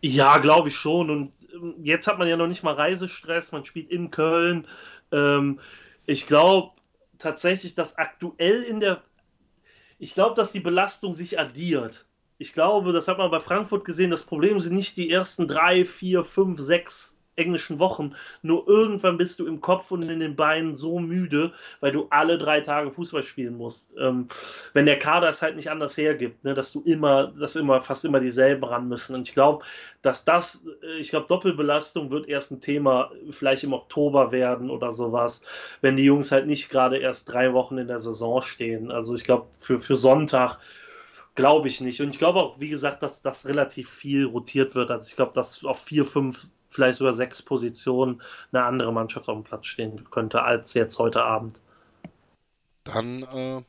[0.01, 1.09] Ja, glaube ich schon.
[1.09, 1.34] Und
[1.81, 4.67] jetzt hat man ja noch nicht mal Reisestress, man spielt in Köln.
[5.11, 5.59] Ähm,
[6.05, 6.71] ich glaube
[7.17, 9.01] tatsächlich, dass aktuell in der.
[9.97, 12.05] Ich glaube, dass die Belastung sich addiert.
[12.37, 14.11] Ich glaube, das hat man bei Frankfurt gesehen.
[14.11, 18.15] Das Problem sind nicht die ersten drei, vier, fünf, sechs englischen Wochen.
[18.41, 22.37] Nur irgendwann bist du im Kopf und in den Beinen so müde, weil du alle
[22.37, 23.95] drei Tage Fußball spielen musst.
[23.97, 24.27] Ähm,
[24.73, 28.05] wenn der Kader es halt nicht anders hergibt, ne, dass du immer, dass immer fast
[28.05, 29.15] immer dieselben ran müssen.
[29.15, 29.63] Und ich glaube,
[30.01, 34.91] dass das, äh, ich glaube, Doppelbelastung wird erst ein Thema vielleicht im Oktober werden oder
[34.91, 35.41] sowas,
[35.81, 38.91] wenn die Jungs halt nicht gerade erst drei Wochen in der Saison stehen.
[38.91, 40.59] Also ich glaube, für, für Sonntag
[41.35, 42.01] glaube ich nicht.
[42.01, 44.89] Und ich glaube auch, wie gesagt, dass das relativ viel rotiert wird.
[44.89, 49.35] Also ich glaube, dass auf vier, fünf vielleicht sogar sechs Positionen eine andere Mannschaft auf
[49.35, 51.59] dem Platz stehen könnte als jetzt heute Abend.
[52.83, 53.63] Dann äh,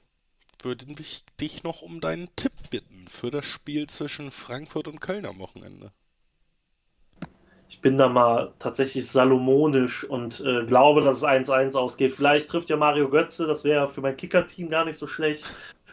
[0.63, 5.25] würde ich dich noch um deinen Tipp bitten für das Spiel zwischen Frankfurt und Köln
[5.25, 5.93] am Wochenende.
[7.69, 12.13] Ich bin da mal tatsächlich salomonisch und äh, glaube, dass es 1-1 ausgeht.
[12.13, 15.47] Vielleicht trifft ja Mario Götze, das wäre für mein Kicker-Team gar nicht so schlecht.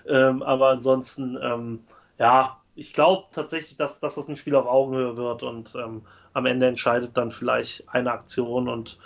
[0.07, 1.83] Ähm, aber ansonsten, ähm,
[2.19, 6.45] ja, ich glaube tatsächlich, dass, dass das ein Spiel auf Augenhöhe wird und ähm, am
[6.45, 8.97] Ende entscheidet dann vielleicht eine Aktion und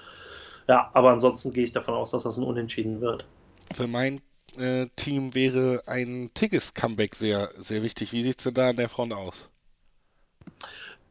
[0.67, 3.25] ja, aber ansonsten gehe ich davon aus, dass das ein Unentschieden wird.
[3.73, 4.21] Für mein
[4.57, 8.11] äh, Team wäre ein Tigges-Comeback sehr, sehr wichtig.
[8.11, 9.49] Wie sieht es denn da an der Front aus?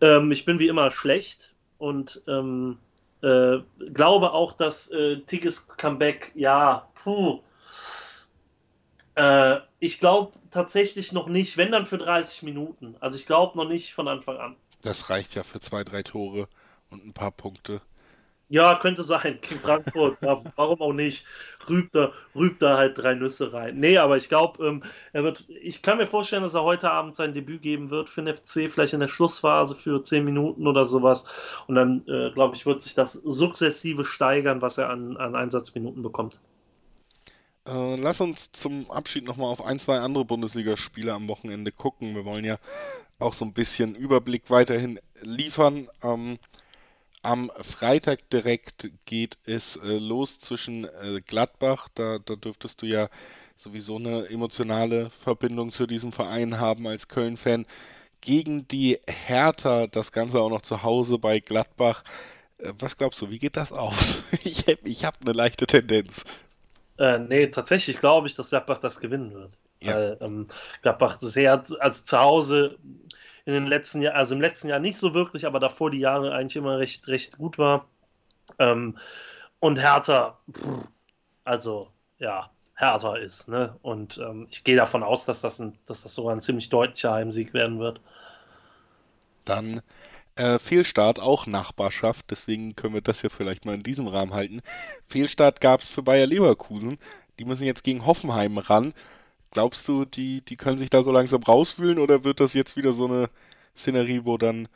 [0.00, 2.78] Ähm, ich bin wie immer schlecht und ähm,
[3.22, 3.58] äh,
[3.92, 7.40] glaube auch, dass äh, Tigges Comeback, ja, puh,
[9.14, 12.96] äh, ich glaube tatsächlich noch nicht, wenn dann für 30 Minuten.
[13.00, 14.56] Also ich glaube noch nicht von Anfang an.
[14.86, 16.48] Das reicht ja für zwei, drei Tore
[16.90, 17.80] und ein paar Punkte.
[18.48, 19.40] Ja, könnte sein.
[19.48, 20.18] Gegen Frankfurt.
[20.20, 21.26] warum auch nicht?
[21.68, 23.80] Rübt da, rübt da halt drei Nüsse rein.
[23.80, 25.44] Nee, aber ich glaube, ähm, er wird.
[25.48, 28.70] Ich kann mir vorstellen, dass er heute Abend sein Debüt geben wird für den FC,
[28.70, 31.24] vielleicht in der Schlussphase für zehn Minuten oder sowas.
[31.66, 36.04] Und dann, äh, glaube ich, wird sich das sukzessive steigern, was er an, an Einsatzminuten
[36.04, 36.38] bekommt.
[37.66, 42.14] Äh, lass uns zum Abschied nochmal auf ein, zwei andere Bundesligaspiele am Wochenende gucken.
[42.14, 42.58] Wir wollen ja
[43.18, 45.88] auch so ein bisschen Überblick weiterhin liefern.
[46.02, 46.38] Ähm,
[47.22, 51.88] am Freitag direkt geht es äh, los zwischen äh, Gladbach.
[51.94, 53.08] Da, da dürftest du ja
[53.56, 57.66] sowieso eine emotionale Verbindung zu diesem Verein haben als Köln-Fan.
[58.20, 62.04] Gegen die Hertha, das Ganze auch noch zu Hause bei Gladbach.
[62.58, 64.22] Äh, was glaubst du, wie geht das aus?
[64.44, 66.24] ich habe ich hab eine leichte Tendenz.
[66.98, 69.50] Äh, nee, tatsächlich glaube ich, dass Gladbach das gewinnen wird.
[69.82, 69.94] Ja.
[69.94, 70.46] Weil ähm,
[70.82, 72.78] Gladbach sehr, also zu Hause
[73.46, 76.34] in den letzten Jahren, also im letzten Jahr nicht so wirklich, aber davor die Jahre
[76.34, 77.86] eigentlich immer recht, recht gut war.
[78.58, 78.98] Ähm,
[79.60, 80.38] und Hertha,
[81.44, 83.76] also ja, Hertha ist, ne?
[83.82, 87.12] Und ähm, ich gehe davon aus, dass das, ein, dass das sogar ein ziemlich deutlicher
[87.12, 88.00] Heimsieg werden wird.
[89.44, 89.80] Dann
[90.34, 94.60] äh, Fehlstart, auch Nachbarschaft, deswegen können wir das ja vielleicht mal in diesem Rahmen halten.
[95.06, 96.98] Fehlstart gab es für Bayer Leverkusen.
[97.38, 98.92] Die müssen jetzt gegen Hoffenheim ran.
[99.56, 102.92] Glaubst du, die, die können sich da so langsam rauswühlen oder wird das jetzt wieder
[102.92, 103.30] so eine
[103.74, 104.68] Szenerie, wo dann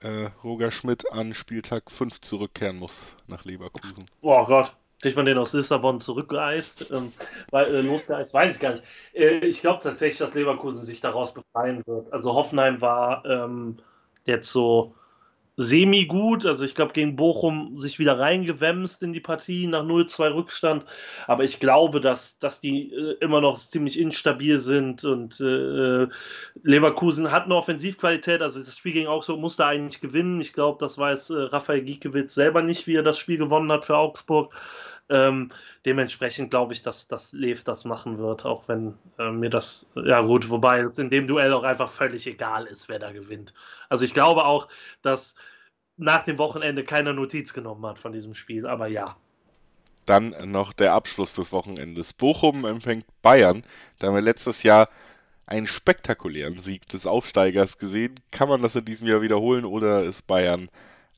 [0.00, 4.06] äh, Roger Schmidt an Spieltag 5 zurückkehren muss nach Leverkusen?
[4.22, 7.12] Oh Gott, kriegt man den aus Lissabon zurückgeeist, ähm,
[7.52, 8.82] weil, äh, losgeeist, weiß ich gar nicht.
[9.12, 12.12] Äh, ich glaube tatsächlich, dass Leverkusen sich daraus befreien wird.
[12.12, 13.78] Also Hoffenheim war ähm,
[14.24, 14.96] jetzt so
[15.56, 16.46] semi-gut.
[16.46, 20.84] Also ich glaube, gegen Bochum sich wieder reingewämst in die Partie nach 0-2 Rückstand.
[21.26, 26.08] Aber ich glaube, dass, dass die äh, immer noch ziemlich instabil sind und äh,
[26.62, 28.42] Leverkusen hat eine Offensivqualität.
[28.42, 30.40] Also das Spiel auch so, musste eigentlich gewinnen.
[30.40, 33.84] Ich glaube, das weiß äh, Raphael Giekewitz selber nicht, wie er das Spiel gewonnen hat
[33.84, 34.54] für Augsburg.
[35.10, 35.50] Ähm,
[35.84, 40.22] dementsprechend glaube ich, dass, dass Lev das machen wird, auch wenn äh, mir das, ja
[40.22, 43.52] gut, wobei es in dem Duell auch einfach völlig egal ist, wer da gewinnt.
[43.90, 44.68] Also ich glaube auch,
[45.02, 45.34] dass
[45.96, 49.16] nach dem Wochenende keiner Notiz genommen hat von diesem Spiel, aber ja.
[50.06, 52.12] Dann noch der Abschluss des Wochenendes.
[52.12, 53.62] Bochum empfängt Bayern.
[53.98, 54.88] Da haben wir letztes Jahr
[55.46, 58.20] einen spektakulären Sieg des Aufsteigers gesehen.
[58.30, 60.70] Kann man das in diesem Jahr wiederholen oder ist Bayern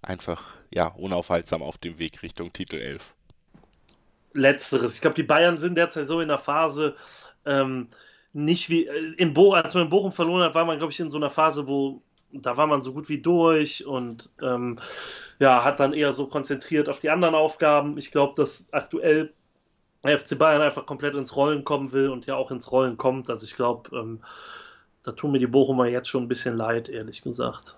[0.03, 3.16] einfach ja unaufhaltsam auf dem Weg Richtung Titel 11?
[4.37, 4.95] Letzteres.
[4.95, 6.95] Ich glaube, die Bayern sind derzeit so in der Phase,
[7.45, 7.89] ähm,
[8.33, 11.01] nicht wie äh, in Bo als man in Bochum verloren hat, war man, glaube ich,
[11.01, 14.79] in so einer Phase, wo da war man so gut wie durch und ähm,
[15.39, 17.97] ja, hat dann eher so konzentriert auf die anderen Aufgaben.
[17.99, 19.33] Ich glaube, dass aktuell
[20.05, 23.31] der FC Bayern einfach komplett ins Rollen kommen will und ja auch ins Rollen kommt.
[23.31, 24.21] Also ich glaube, ähm,
[25.03, 27.77] da tun mir die Bochumer jetzt schon ein bisschen leid, ehrlich gesagt.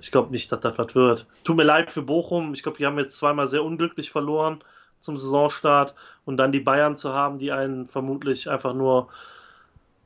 [0.00, 1.26] Ich glaube nicht, dass das was wird.
[1.44, 2.52] Tut mir leid für Bochum.
[2.54, 4.62] Ich glaube, die haben jetzt zweimal sehr unglücklich verloren
[5.00, 9.08] zum Saisonstart und dann die Bayern zu haben, die einen vermutlich einfach nur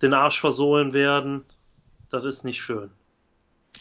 [0.02, 1.44] den Arsch versohlen werden,
[2.11, 2.90] das ist nicht schön.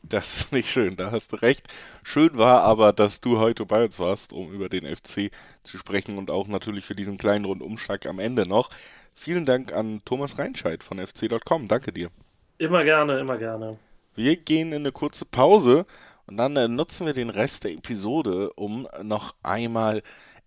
[0.02, 1.67] Das ist nicht schön, da hast du recht.
[2.04, 5.32] Schön war aber, dass du heute bei uns warst, um über den FC
[5.63, 8.69] zu sprechen und auch natürlich für diesen kleinen Rundumschlag am Ende noch.
[9.15, 11.67] Vielen Dank an Thomas Reinscheid von fc.com.
[11.67, 12.10] Danke dir.
[12.58, 13.78] Immer gerne, immer gerne.
[14.15, 15.86] Wir gehen in eine kurze Pause
[16.26, 20.02] Und dann äh, nutzen wir den Rest der Episode, um noch einmal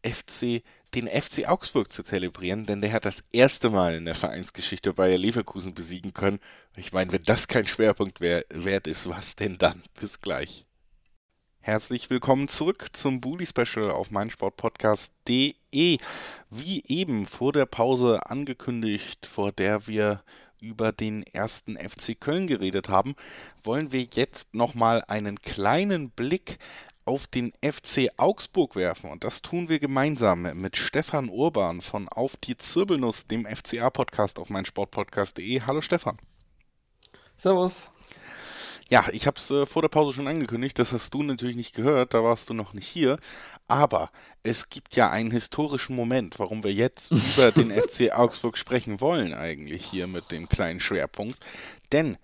[0.06, 0.62] FC,
[0.94, 5.18] den FC Augsburg zu zelebrieren, denn der hat das erste Mal in der Vereinsgeschichte Bayer
[5.18, 6.38] Leverkusen besiegen können.
[6.76, 9.82] Ich meine, wenn das kein Schwerpunkt wär, wert ist, was denn dann?
[10.00, 10.64] Bis gleich.
[11.60, 15.98] Herzlich willkommen zurück zum Bully Special auf meinsportpodcast.de.
[16.50, 20.22] Wie eben vor der Pause angekündigt, vor der wir
[20.60, 23.16] über den ersten FC Köln geredet haben,
[23.64, 26.58] wollen wir jetzt nochmal einen kleinen Blick
[27.06, 29.10] auf den FC Augsburg werfen.
[29.10, 34.50] Und das tun wir gemeinsam mit Stefan Urban von Auf die Zirbelnuss, dem FCA-Podcast auf
[34.50, 35.62] meinsportpodcast.de.
[35.62, 36.18] Hallo Stefan.
[37.38, 37.90] Servus.
[38.88, 41.74] Ja, ich habe es äh, vor der Pause schon angekündigt, das hast du natürlich nicht
[41.74, 43.18] gehört, da warst du noch nicht hier.
[43.66, 44.10] Aber
[44.44, 49.34] es gibt ja einen historischen Moment, warum wir jetzt über den FC Augsburg sprechen wollen,
[49.34, 51.36] eigentlich hier mit dem kleinen Schwerpunkt.
[51.90, 52.16] Denn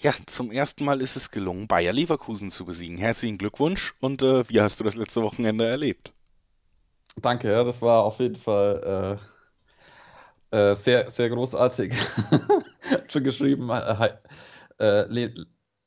[0.00, 2.96] ja, zum ersten Mal ist es gelungen, Bayer Leverkusen zu besiegen.
[2.96, 6.12] Herzlichen Glückwunsch und äh, wie hast du das letzte Wochenende erlebt?
[7.16, 9.18] Danke, ja, das war auf jeden Fall
[10.52, 11.92] äh, äh, sehr, sehr großartig.
[13.08, 14.10] schon geschrieben, äh,
[14.78, 15.30] äh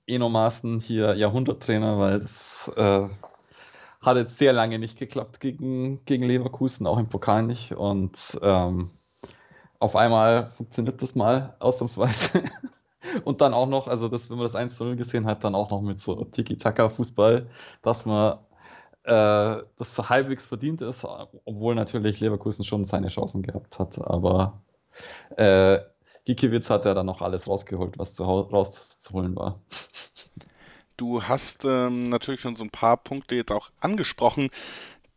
[0.05, 3.07] Eno Maaßen hier Jahrhunderttrainer, weil es äh,
[4.01, 7.71] hat jetzt sehr lange nicht geklappt gegen, gegen Leverkusen, auch im Pokal nicht.
[7.71, 8.91] Und ähm,
[9.79, 12.43] auf einmal funktioniert das mal ausnahmsweise.
[13.23, 15.71] Und dann auch noch, also das, wenn man das 1 0 gesehen hat, dann auch
[15.71, 17.47] noch mit so Tiki-Taka-Fußball,
[17.81, 18.39] dass man
[19.03, 21.05] äh, das so halbwegs verdient ist,
[21.45, 23.99] obwohl natürlich Leverkusen schon seine Chancen gehabt hat.
[23.99, 24.61] Aber
[25.37, 25.79] äh,
[26.25, 29.59] Gikiewicz hat ja dann noch alles rausgeholt, was zu rauszuholen war.
[30.95, 34.49] Du hast ähm, natürlich schon so ein paar Punkte jetzt auch angesprochen,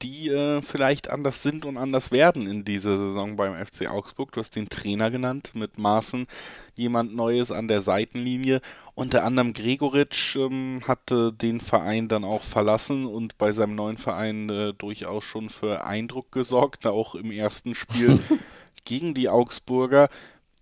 [0.03, 4.33] die äh, vielleicht anders sind und anders werden in dieser Saison beim FC Augsburg.
[4.33, 6.27] Du hast den Trainer genannt mit Maaßen,
[6.75, 8.61] jemand Neues an der Seitenlinie.
[8.95, 14.49] Unter anderem Gregoritsch ähm, hatte den Verein dann auch verlassen und bei seinem neuen Verein
[14.51, 18.21] äh, durchaus schon für Eindruck gesorgt, auch im ersten Spiel
[18.85, 20.09] gegen die Augsburger.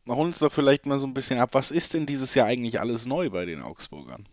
[0.07, 2.79] Hol uns doch vielleicht mal so ein bisschen ab, was ist denn dieses Jahr eigentlich
[2.79, 4.27] alles neu bei den Augsburgern?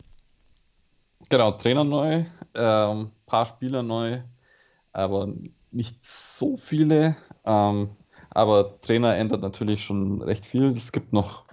[1.29, 4.21] Genau, Trainer neu, ähm, paar Spieler neu,
[4.93, 5.27] aber
[5.71, 7.15] nicht so viele.
[7.45, 7.91] Ähm,
[8.29, 10.75] aber Trainer ändert natürlich schon recht viel.
[10.77, 11.45] Es gibt noch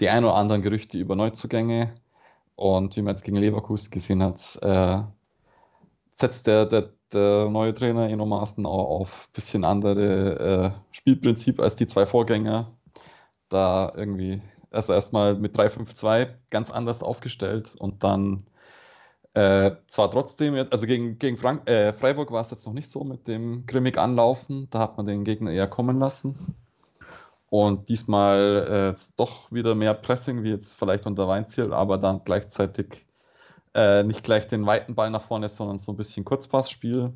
[0.00, 1.94] die ein oder anderen Gerüchte über Neuzugänge.
[2.56, 5.02] Und wie man jetzt gegen Leverkusen gesehen hat, äh,
[6.12, 11.76] setzt der, der, der neue Trainer enormaßen auch auf ein bisschen andere äh, Spielprinzip als
[11.76, 12.70] die zwei Vorgänger.
[13.48, 14.40] Da irgendwie,
[14.70, 18.46] also erstmal mit 3-5-2 ganz anders aufgestellt und dann
[19.34, 23.02] äh, zwar trotzdem, also gegen, gegen Frank äh, Freiburg war es jetzt noch nicht so
[23.04, 26.56] mit dem grimmig Anlaufen, da hat man den Gegner eher kommen lassen.
[27.48, 33.06] Und diesmal äh, doch wieder mehr Pressing, wie jetzt vielleicht unter Weinziel, aber dann gleichzeitig
[33.74, 37.12] äh, nicht gleich den weiten Ball nach vorne, sondern so ein bisschen Kurzpassspiel.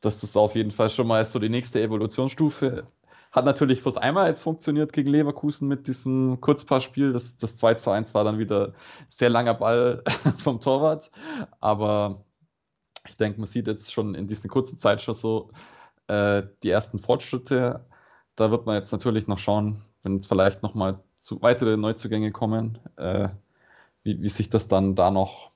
[0.00, 2.86] Das ist auf jeden Fall schon mal so die nächste Evolutionsstufe
[3.34, 7.12] hat natürlich fürs einmal jetzt funktioniert gegen Leverkusen mit diesem Kurzpassspiel.
[7.12, 8.74] Das, das 2 zu 1 war dann wieder
[9.08, 10.04] sehr langer Ball
[10.38, 11.10] vom Torwart.
[11.58, 12.24] Aber
[13.08, 15.50] ich denke, man sieht jetzt schon in dieser kurzen Zeit schon so
[16.06, 17.84] äh, die ersten Fortschritte.
[18.36, 21.02] Da wird man jetzt natürlich noch schauen, wenn jetzt vielleicht nochmal
[21.40, 23.30] weitere Neuzugänge kommen, äh,
[24.04, 25.50] wie, wie sich das dann da noch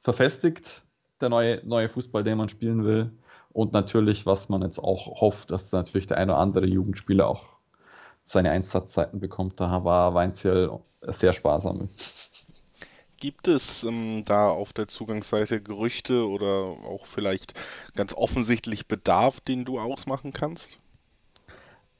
[0.00, 0.82] verfestigt,
[1.22, 3.10] der neue, neue Fußball, den man spielen will.
[3.52, 7.44] Und natürlich, was man jetzt auch hofft, dass natürlich der eine oder andere Jugendspieler auch
[8.24, 9.60] seine Einsatzzeiten bekommt.
[9.60, 10.70] Da war Weinziel
[11.02, 11.88] sehr sparsam.
[13.18, 17.54] Gibt es ähm, da auf der Zugangsseite Gerüchte oder auch vielleicht
[17.94, 20.78] ganz offensichtlich Bedarf, den du ausmachen kannst?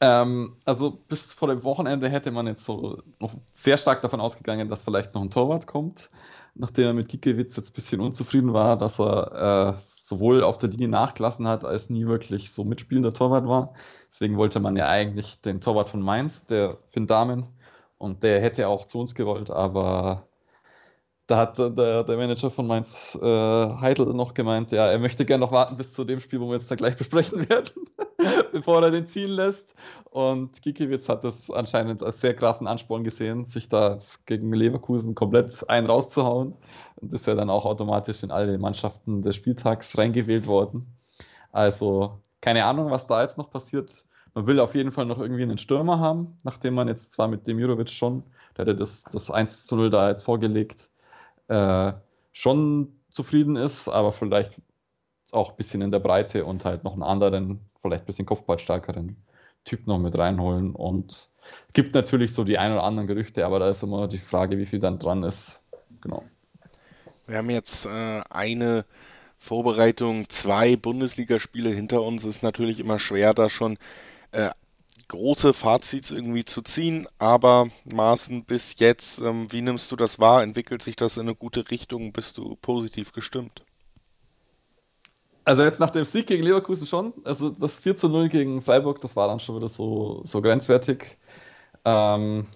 [0.01, 4.69] Ähm, also bis vor dem Wochenende hätte man jetzt so noch sehr stark davon ausgegangen,
[4.69, 6.09] dass vielleicht noch ein Torwart kommt
[6.55, 10.71] nachdem er mit Giekewitz jetzt ein bisschen unzufrieden war, dass er äh, sowohl auf der
[10.71, 13.75] Linie nachgelassen hat, als nie wirklich so mitspielender Torwart war.
[14.11, 17.47] Deswegen wollte man ja eigentlich den Torwart von Mainz, der Finn Damen,
[17.99, 20.27] und der hätte auch zu uns gewollt, aber
[21.33, 25.43] da hat der, der Manager von Mainz äh, Heidel noch gemeint, ja, er möchte gerne
[25.43, 27.71] noch warten bis zu dem Spiel, wo wir jetzt dann gleich besprechen werden,
[28.53, 29.75] bevor er den ziehen lässt.
[30.11, 35.71] Und Gikiewicz hat das anscheinend als sehr krassen Ansporn gesehen, sich da gegen Leverkusen komplett
[35.71, 36.53] einen rauszuhauen.
[36.97, 40.87] Und ist ja dann auch automatisch in alle Mannschaften des Spieltags reingewählt worden.
[41.51, 44.05] Also keine Ahnung, was da jetzt noch passiert.
[44.35, 47.47] Man will auf jeden Fall noch irgendwie einen Stürmer haben, nachdem man jetzt zwar mit
[47.47, 48.23] dem Jurovic schon,
[48.59, 50.91] der hat das, das 1 zu 0 da jetzt vorgelegt,
[51.53, 51.93] äh,
[52.33, 54.61] schon zufrieden ist, aber vielleicht
[55.33, 59.17] auch ein bisschen in der Breite und halt noch einen anderen, vielleicht ein bisschen kopfballstärkeren
[59.65, 60.75] Typ noch mit reinholen.
[60.75, 61.31] Und
[61.69, 64.59] es gibt natürlich so die ein oder anderen Gerüchte, aber da ist immer die Frage,
[64.59, 65.63] wie viel dann dran ist.
[66.01, 66.25] Genau.
[67.27, 68.85] Wir haben jetzt äh, eine
[69.39, 72.25] Vorbereitung, zwei Bundesligaspiele hinter uns.
[72.25, 73.79] Ist natürlich immer schwer, da schon
[74.33, 74.51] äh,
[75.09, 77.07] große Fazits irgendwie zu ziehen.
[77.19, 80.43] Aber Maaßen bis jetzt, ähm, wie nimmst du das wahr?
[80.43, 82.13] Entwickelt sich das in eine gute Richtung?
[82.13, 83.65] Bist du positiv gestimmt?
[85.45, 87.13] Also jetzt nach dem Sieg gegen Leverkusen schon.
[87.25, 91.19] Also das 4 zu 0 gegen Freiburg, das war dann schon wieder so, so grenzwertig.
[91.85, 92.47] Ähm,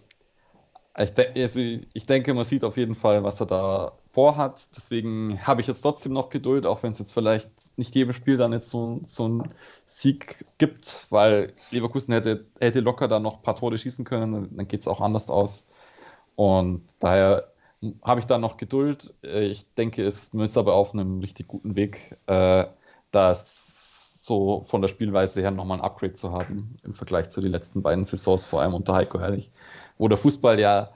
[0.98, 4.68] ich, de also ich, denke, man sieht auf jeden Fall, was er da vorhat.
[4.76, 8.36] Deswegen habe ich jetzt trotzdem noch Geduld, auch wenn es jetzt vielleicht nicht jedem Spiel
[8.36, 9.48] dann jetzt so, so einen
[9.84, 14.68] Sieg gibt, weil Leverkusen hätte, hätte locker da noch ein paar Tore schießen können, dann
[14.68, 15.68] geht es auch anders aus.
[16.34, 17.52] Und daher
[18.02, 19.14] habe ich da noch Geduld.
[19.22, 22.66] Ich denke, es müsste aber auf einem richtig guten Weg, äh,
[23.10, 23.66] das
[24.24, 27.82] so von der Spielweise her nochmal ein Upgrade zu haben im Vergleich zu den letzten
[27.82, 29.52] beiden Saisons, vor allem unter Heiko Herrlich,
[29.98, 30.90] wo der Fußball ja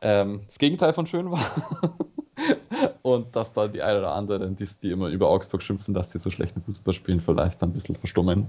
[0.00, 1.44] ähm, das Gegenteil von schön war.
[3.02, 6.18] und dass da die ein oder anderen, die, die immer über Augsburg schimpfen, dass die
[6.18, 8.48] so schlechten Fußball spielen, vielleicht ein bisschen verstummen.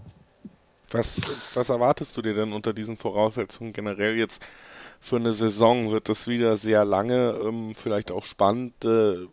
[0.91, 4.41] Was, was erwartest du dir denn unter diesen Voraussetzungen generell jetzt
[4.99, 5.91] für eine Saison?
[5.91, 9.25] Wird das wieder sehr lange, ähm, vielleicht auch spannend äh,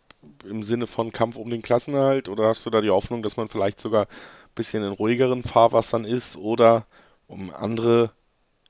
[0.45, 2.27] im Sinne von Kampf um den Klassenerhalt?
[2.27, 6.05] Oder hast du da die Hoffnung, dass man vielleicht sogar ein bisschen in ruhigeren Fahrwassern
[6.05, 6.37] ist?
[6.37, 6.85] Oder
[7.27, 8.11] um andere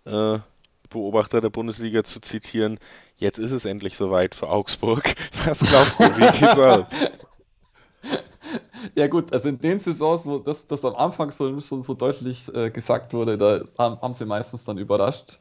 [0.06, 0.40] äh,
[0.94, 2.80] Beobachter der Bundesliga zu zitieren,
[3.18, 5.14] jetzt ist es endlich soweit für Augsburg.
[5.46, 6.86] Was glaubst du, wie geht's aus?
[8.96, 12.54] Ja gut, also in den Saisons, wo das, das am Anfang so, schon so deutlich
[12.54, 15.40] äh, gesagt wurde, da haben, haben, sie meistens dann überrascht.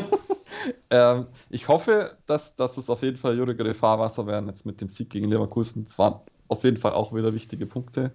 [0.90, 4.88] ähm, ich hoffe, dass, dass es auf jeden Fall ruhigere Fahrwasser werden, jetzt mit dem
[4.88, 5.84] Sieg gegen Leverkusen.
[5.86, 8.12] Es waren auf jeden Fall auch wieder wichtige Punkte.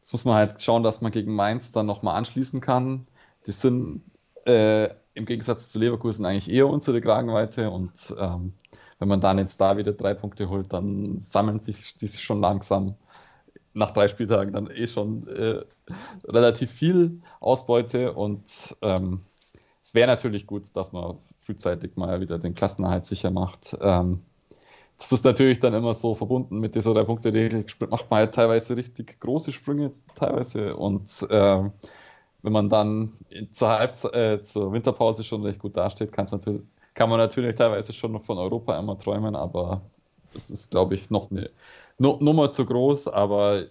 [0.00, 3.06] Jetzt muss man halt schauen, dass man gegen Mainz dann nochmal anschließen kann.
[3.46, 4.02] Die sind
[4.44, 8.54] äh, im Gegensatz zu Leverkusen eigentlich eher unsere Kragenweite und ähm,
[8.98, 12.94] wenn man dann jetzt da wieder drei Punkte holt, dann sammeln sich die schon langsam
[13.74, 15.64] nach drei Spieltagen dann eh schon äh,
[16.24, 19.22] relativ viel Ausbeute und ähm,
[19.82, 23.76] es wäre natürlich gut, dass man frühzeitig mal wieder den Klassenerhalt sicher macht.
[23.80, 24.22] Ähm,
[24.98, 29.18] das ist natürlich dann immer so verbunden mit dieser Drei-Punkte-Regel, macht man halt teilweise richtig
[29.18, 31.70] große Sprünge teilweise und äh,
[32.42, 33.12] wenn man dann
[33.52, 36.62] zur, Halb äh, zur Winterpause schon recht gut dasteht, natürlich,
[36.94, 39.82] kann man natürlich teilweise schon von Europa einmal träumen, aber
[40.34, 41.50] das ist, glaube ich, noch eine
[41.98, 43.64] no Nummer zu groß, aber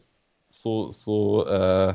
[0.50, 1.94] so, so äh,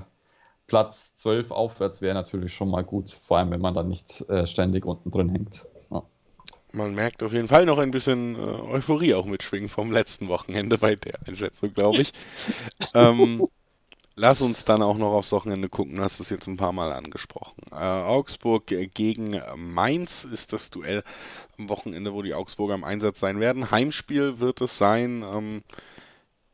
[0.67, 4.47] Platz 12 aufwärts wäre natürlich schon mal gut, vor allem wenn man dann nicht äh,
[4.47, 5.67] ständig unten drin hängt.
[5.91, 6.03] Ja.
[6.73, 10.79] Man merkt auf jeden Fall noch ein bisschen äh, Euphorie auch mitschwingen vom letzten Wochenende
[10.79, 12.13] bei der Einschätzung, glaube ich.
[12.95, 13.47] ähm,
[14.19, 15.97] Lass uns dann auch noch aufs Wochenende gucken.
[15.97, 17.61] Du hast es jetzt ein paar Mal angesprochen.
[17.71, 21.05] Äh, Augsburg gegen Mainz ist das Duell
[21.59, 23.71] am Wochenende, wo die Augsburger im Einsatz sein werden.
[23.71, 25.23] Heimspiel wird es sein.
[25.23, 25.63] Ähm,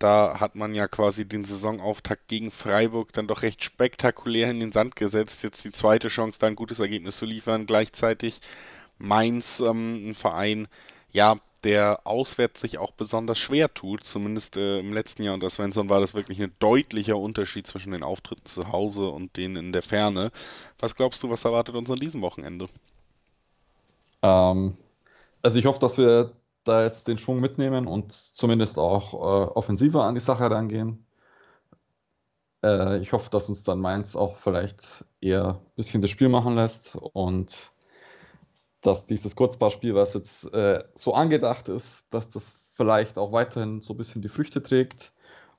[0.00, 4.72] da hat man ja quasi den Saisonauftakt gegen Freiburg dann doch recht spektakulär in den
[4.72, 5.44] Sand gesetzt.
[5.44, 7.66] Jetzt die zweite Chance, da ein gutes Ergebnis zu liefern.
[7.66, 8.40] Gleichzeitig
[8.98, 10.66] Mainz, ähm, ein Verein,
[11.12, 14.04] ja, der auswärts sich auch besonders schwer tut.
[14.04, 18.02] Zumindest äh, im letzten Jahr unter Svensson war das wirklich ein deutlicher Unterschied zwischen den
[18.02, 20.32] Auftritten zu Hause und denen in der Ferne.
[20.78, 22.68] Was glaubst du, was erwartet uns an diesem Wochenende?
[24.22, 24.76] Ähm,
[25.42, 26.32] also ich hoffe, dass wir
[26.64, 31.04] da jetzt den Schwung mitnehmen und zumindest auch äh, offensiver an die Sache rangehen.
[32.64, 36.54] Äh, ich hoffe, dass uns dann Mainz auch vielleicht eher ein bisschen das Spiel machen
[36.54, 37.72] lässt und
[38.82, 43.94] dass dieses Kurzballspiel, was jetzt äh, so angedacht ist, dass das vielleicht auch weiterhin so
[43.94, 45.12] ein bisschen die Früchte trägt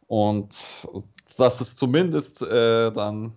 [0.07, 0.87] und
[1.37, 3.33] dass es zumindest äh, dann,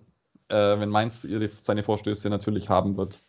[0.49, 3.19] äh, wenn Mainz ihre, seine Vorstöße natürlich haben wird,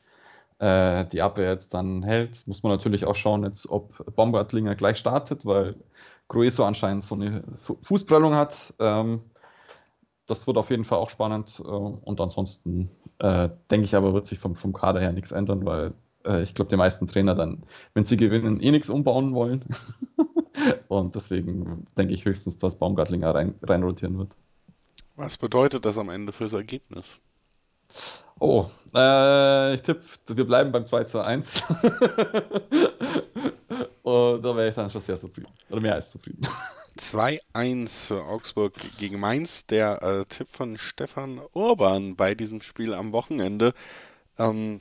[0.59, 2.47] äh, die Abwehr jetzt dann hält.
[2.47, 5.77] Muss man natürlich auch schauen, jetzt, ob Baumgartlinger gleich startet, weil
[6.27, 7.45] Grueso anscheinend so eine
[7.83, 8.75] Fußprellung hat.
[8.81, 9.23] Ähm,
[10.27, 11.61] das wird auf jeden Fall auch spannend.
[11.61, 15.65] Äh, und ansonsten äh, denke ich aber, wird sich vom, vom Kader her nichts ändern,
[15.65, 15.95] weil
[16.29, 17.63] äh, ich glaube, die meisten Trainer dann,
[17.95, 19.65] wenn sie gewinnen, eh nichts umbauen wollen.
[20.89, 24.33] und deswegen denke ich höchstens, dass Baumgartlinger rein, reinrotieren wird.
[25.17, 27.19] Was bedeutet das am Ende fürs Ergebnis?
[28.39, 31.65] Oh, äh, ich tippe, wir bleiben beim 2 zu 1.
[34.03, 35.51] Und da wäre ich dann schon sehr zufrieden.
[35.71, 36.47] Oder mehr als zufrieden.
[36.99, 39.67] 2-1 für Augsburg gegen Mainz.
[39.67, 43.73] Der äh, Tipp von Stefan Urban bei diesem Spiel am Wochenende.
[44.39, 44.81] Ähm,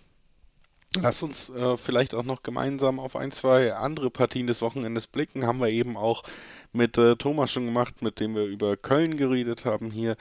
[0.95, 5.45] Lass uns äh, vielleicht auch noch gemeinsam auf ein, zwei andere Partien des Wochenendes blicken.
[5.45, 6.23] Haben wir eben auch
[6.71, 10.15] mit äh, Thomas schon gemacht, mit dem wir über Köln geredet haben hier.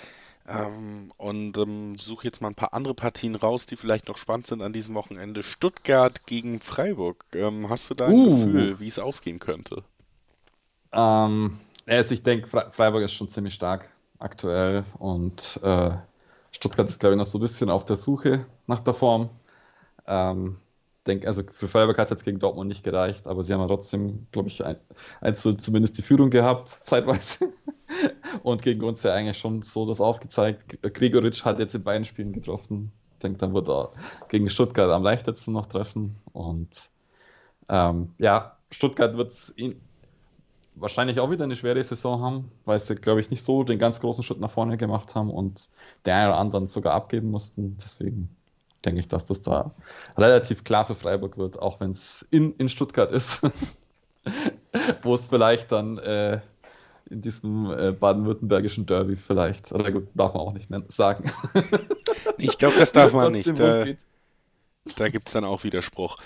[0.48, 4.46] Ähm, und ähm, suche jetzt mal ein paar andere Partien raus, die vielleicht noch spannend
[4.46, 5.42] sind an diesem Wochenende.
[5.42, 7.24] Stuttgart gegen Freiburg.
[7.32, 8.46] Ähm, hast du da ein uh.
[8.46, 9.82] Gefühl, wie es ausgehen könnte?
[10.92, 13.88] Ähm, Also ich denke, Freiburg ist schon ziemlich stark
[14.18, 15.90] aktuell und äh,
[16.50, 19.30] Stuttgart ist, glaube ich, noch so ein bisschen auf der Suche nach der Form.
[20.06, 20.56] Ähm,
[21.06, 23.66] denk, also für Freiburg hat es jetzt gegen Dortmund nicht gereicht, aber sie haben ja
[23.66, 24.76] trotzdem, glaube ich, ein,
[25.20, 27.52] ein, zumindest die Führung gehabt, zeitweise.
[28.42, 30.82] Und gegen uns ja eigentlich schon so das aufgezeigt.
[30.82, 32.92] Gregoritsch hat jetzt in beiden Spielen getroffen.
[33.12, 33.92] Ich denke, dann wird er
[34.28, 36.16] gegen Stuttgart am leichtesten noch treffen.
[36.32, 36.68] Und
[37.68, 39.32] ähm, ja, Stuttgart wird
[40.74, 44.00] wahrscheinlich auch wieder eine schwere Saison haben, weil sie, glaube ich, nicht so den ganz
[44.00, 45.68] großen Schritt nach vorne gemacht haben und
[46.04, 47.76] der einen oder anderen sogar abgeben mussten.
[47.78, 48.36] Deswegen
[48.84, 49.74] denke ich, dass das da
[50.16, 53.42] relativ klar für Freiburg wird, auch wenn es in, in Stuttgart ist,
[55.02, 56.40] wo es vielleicht dann äh,
[57.10, 61.30] in diesem äh, baden-württembergischen Derby vielleicht, oder gut, darf man auch nicht nennen, sagen.
[62.38, 63.58] ich glaube, das darf man nicht.
[63.58, 63.86] Da,
[64.96, 66.16] da gibt es dann auch Widerspruch.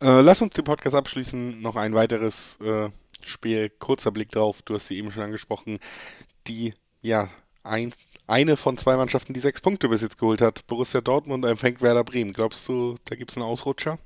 [0.00, 1.60] Äh, lass uns den Podcast abschließen.
[1.60, 2.88] Noch ein weiteres äh,
[3.22, 5.78] Spiel, kurzer Blick drauf, du hast sie eben schon angesprochen.
[6.46, 7.28] Die, ja,
[7.62, 7.92] ein,
[8.30, 10.66] eine von zwei Mannschaften, die sechs Punkte bis jetzt geholt hat.
[10.66, 12.32] Borussia Dortmund empfängt Werder Bremen.
[12.32, 13.98] Glaubst du, da gibt es einen Ausrutscher?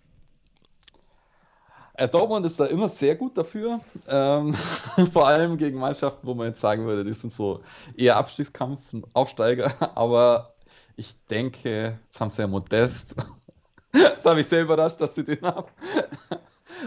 [1.95, 3.81] Äh, Dortmund ist da immer sehr gut dafür.
[4.09, 4.55] Ähm,
[5.13, 7.63] vor allem gegen Mannschaften, wo man jetzt sagen würde, die sind so
[7.97, 8.81] eher Abstiegskampf,
[9.13, 9.73] Aufsteiger.
[9.95, 10.55] Aber
[10.97, 13.15] ich denke, das haben sie ja modest.
[13.93, 15.69] das habe ich sehr überrascht, dass sie den haben.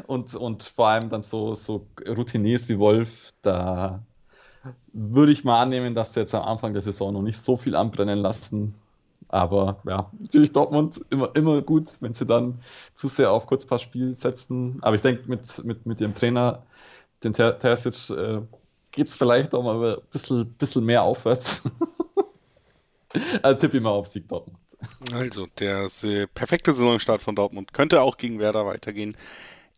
[0.07, 4.03] Und, und vor allem dann so, so Routiniers wie Wolf, da
[4.93, 7.75] würde ich mal annehmen, dass sie jetzt am Anfang der Saison noch nicht so viel
[7.75, 8.75] anbrennen lassen.
[9.29, 12.59] Aber ja, natürlich Dortmund immer, immer gut, wenn sie dann
[12.95, 14.79] zu sehr auf Kurzpassspiel setzen.
[14.81, 16.63] Aber ich denke, mit, mit, mit ihrem Trainer,
[17.23, 18.41] den Ter Terzic, äh,
[18.91, 21.63] geht es vielleicht auch mal ein bisschen, bisschen mehr aufwärts.
[23.41, 24.57] also tippe ich mal auf Sieg Dortmund.
[25.13, 25.89] Also, der
[26.27, 29.17] perfekte Saisonstart von Dortmund könnte auch gegen Werder weitergehen.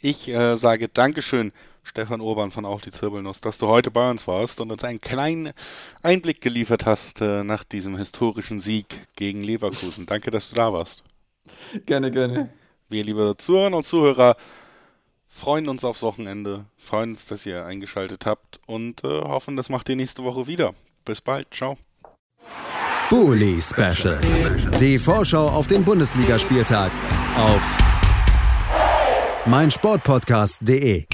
[0.01, 1.51] Ich äh, sage Dankeschön,
[1.89, 5.01] Stefan Urban von Auf die Zirbelnuss, dass du heute bei uns warst und uns einen
[5.01, 5.53] kleinen
[6.03, 8.85] Einblick geliefert hast äh, nach diesem historischen Sieg
[9.15, 10.05] gegen Leverkusen.
[10.05, 11.03] Danke, dass du da warst.
[11.87, 12.49] Gerne, gerne.
[12.89, 14.35] Wir, liebe Zuhörer und Zuhörer,
[15.27, 19.89] freuen uns aufs Wochenende, freuen uns, dass ihr eingeschaltet habt und äh, hoffen, das macht
[19.89, 20.75] ihr nächste Woche wieder.
[21.05, 21.75] Bis bald, ciao.
[23.09, 24.21] Bully Special.
[24.79, 26.91] Die Vorschau auf den Bundesligaspieltag
[27.35, 27.77] auf
[29.47, 31.05] meinsportpodcast.de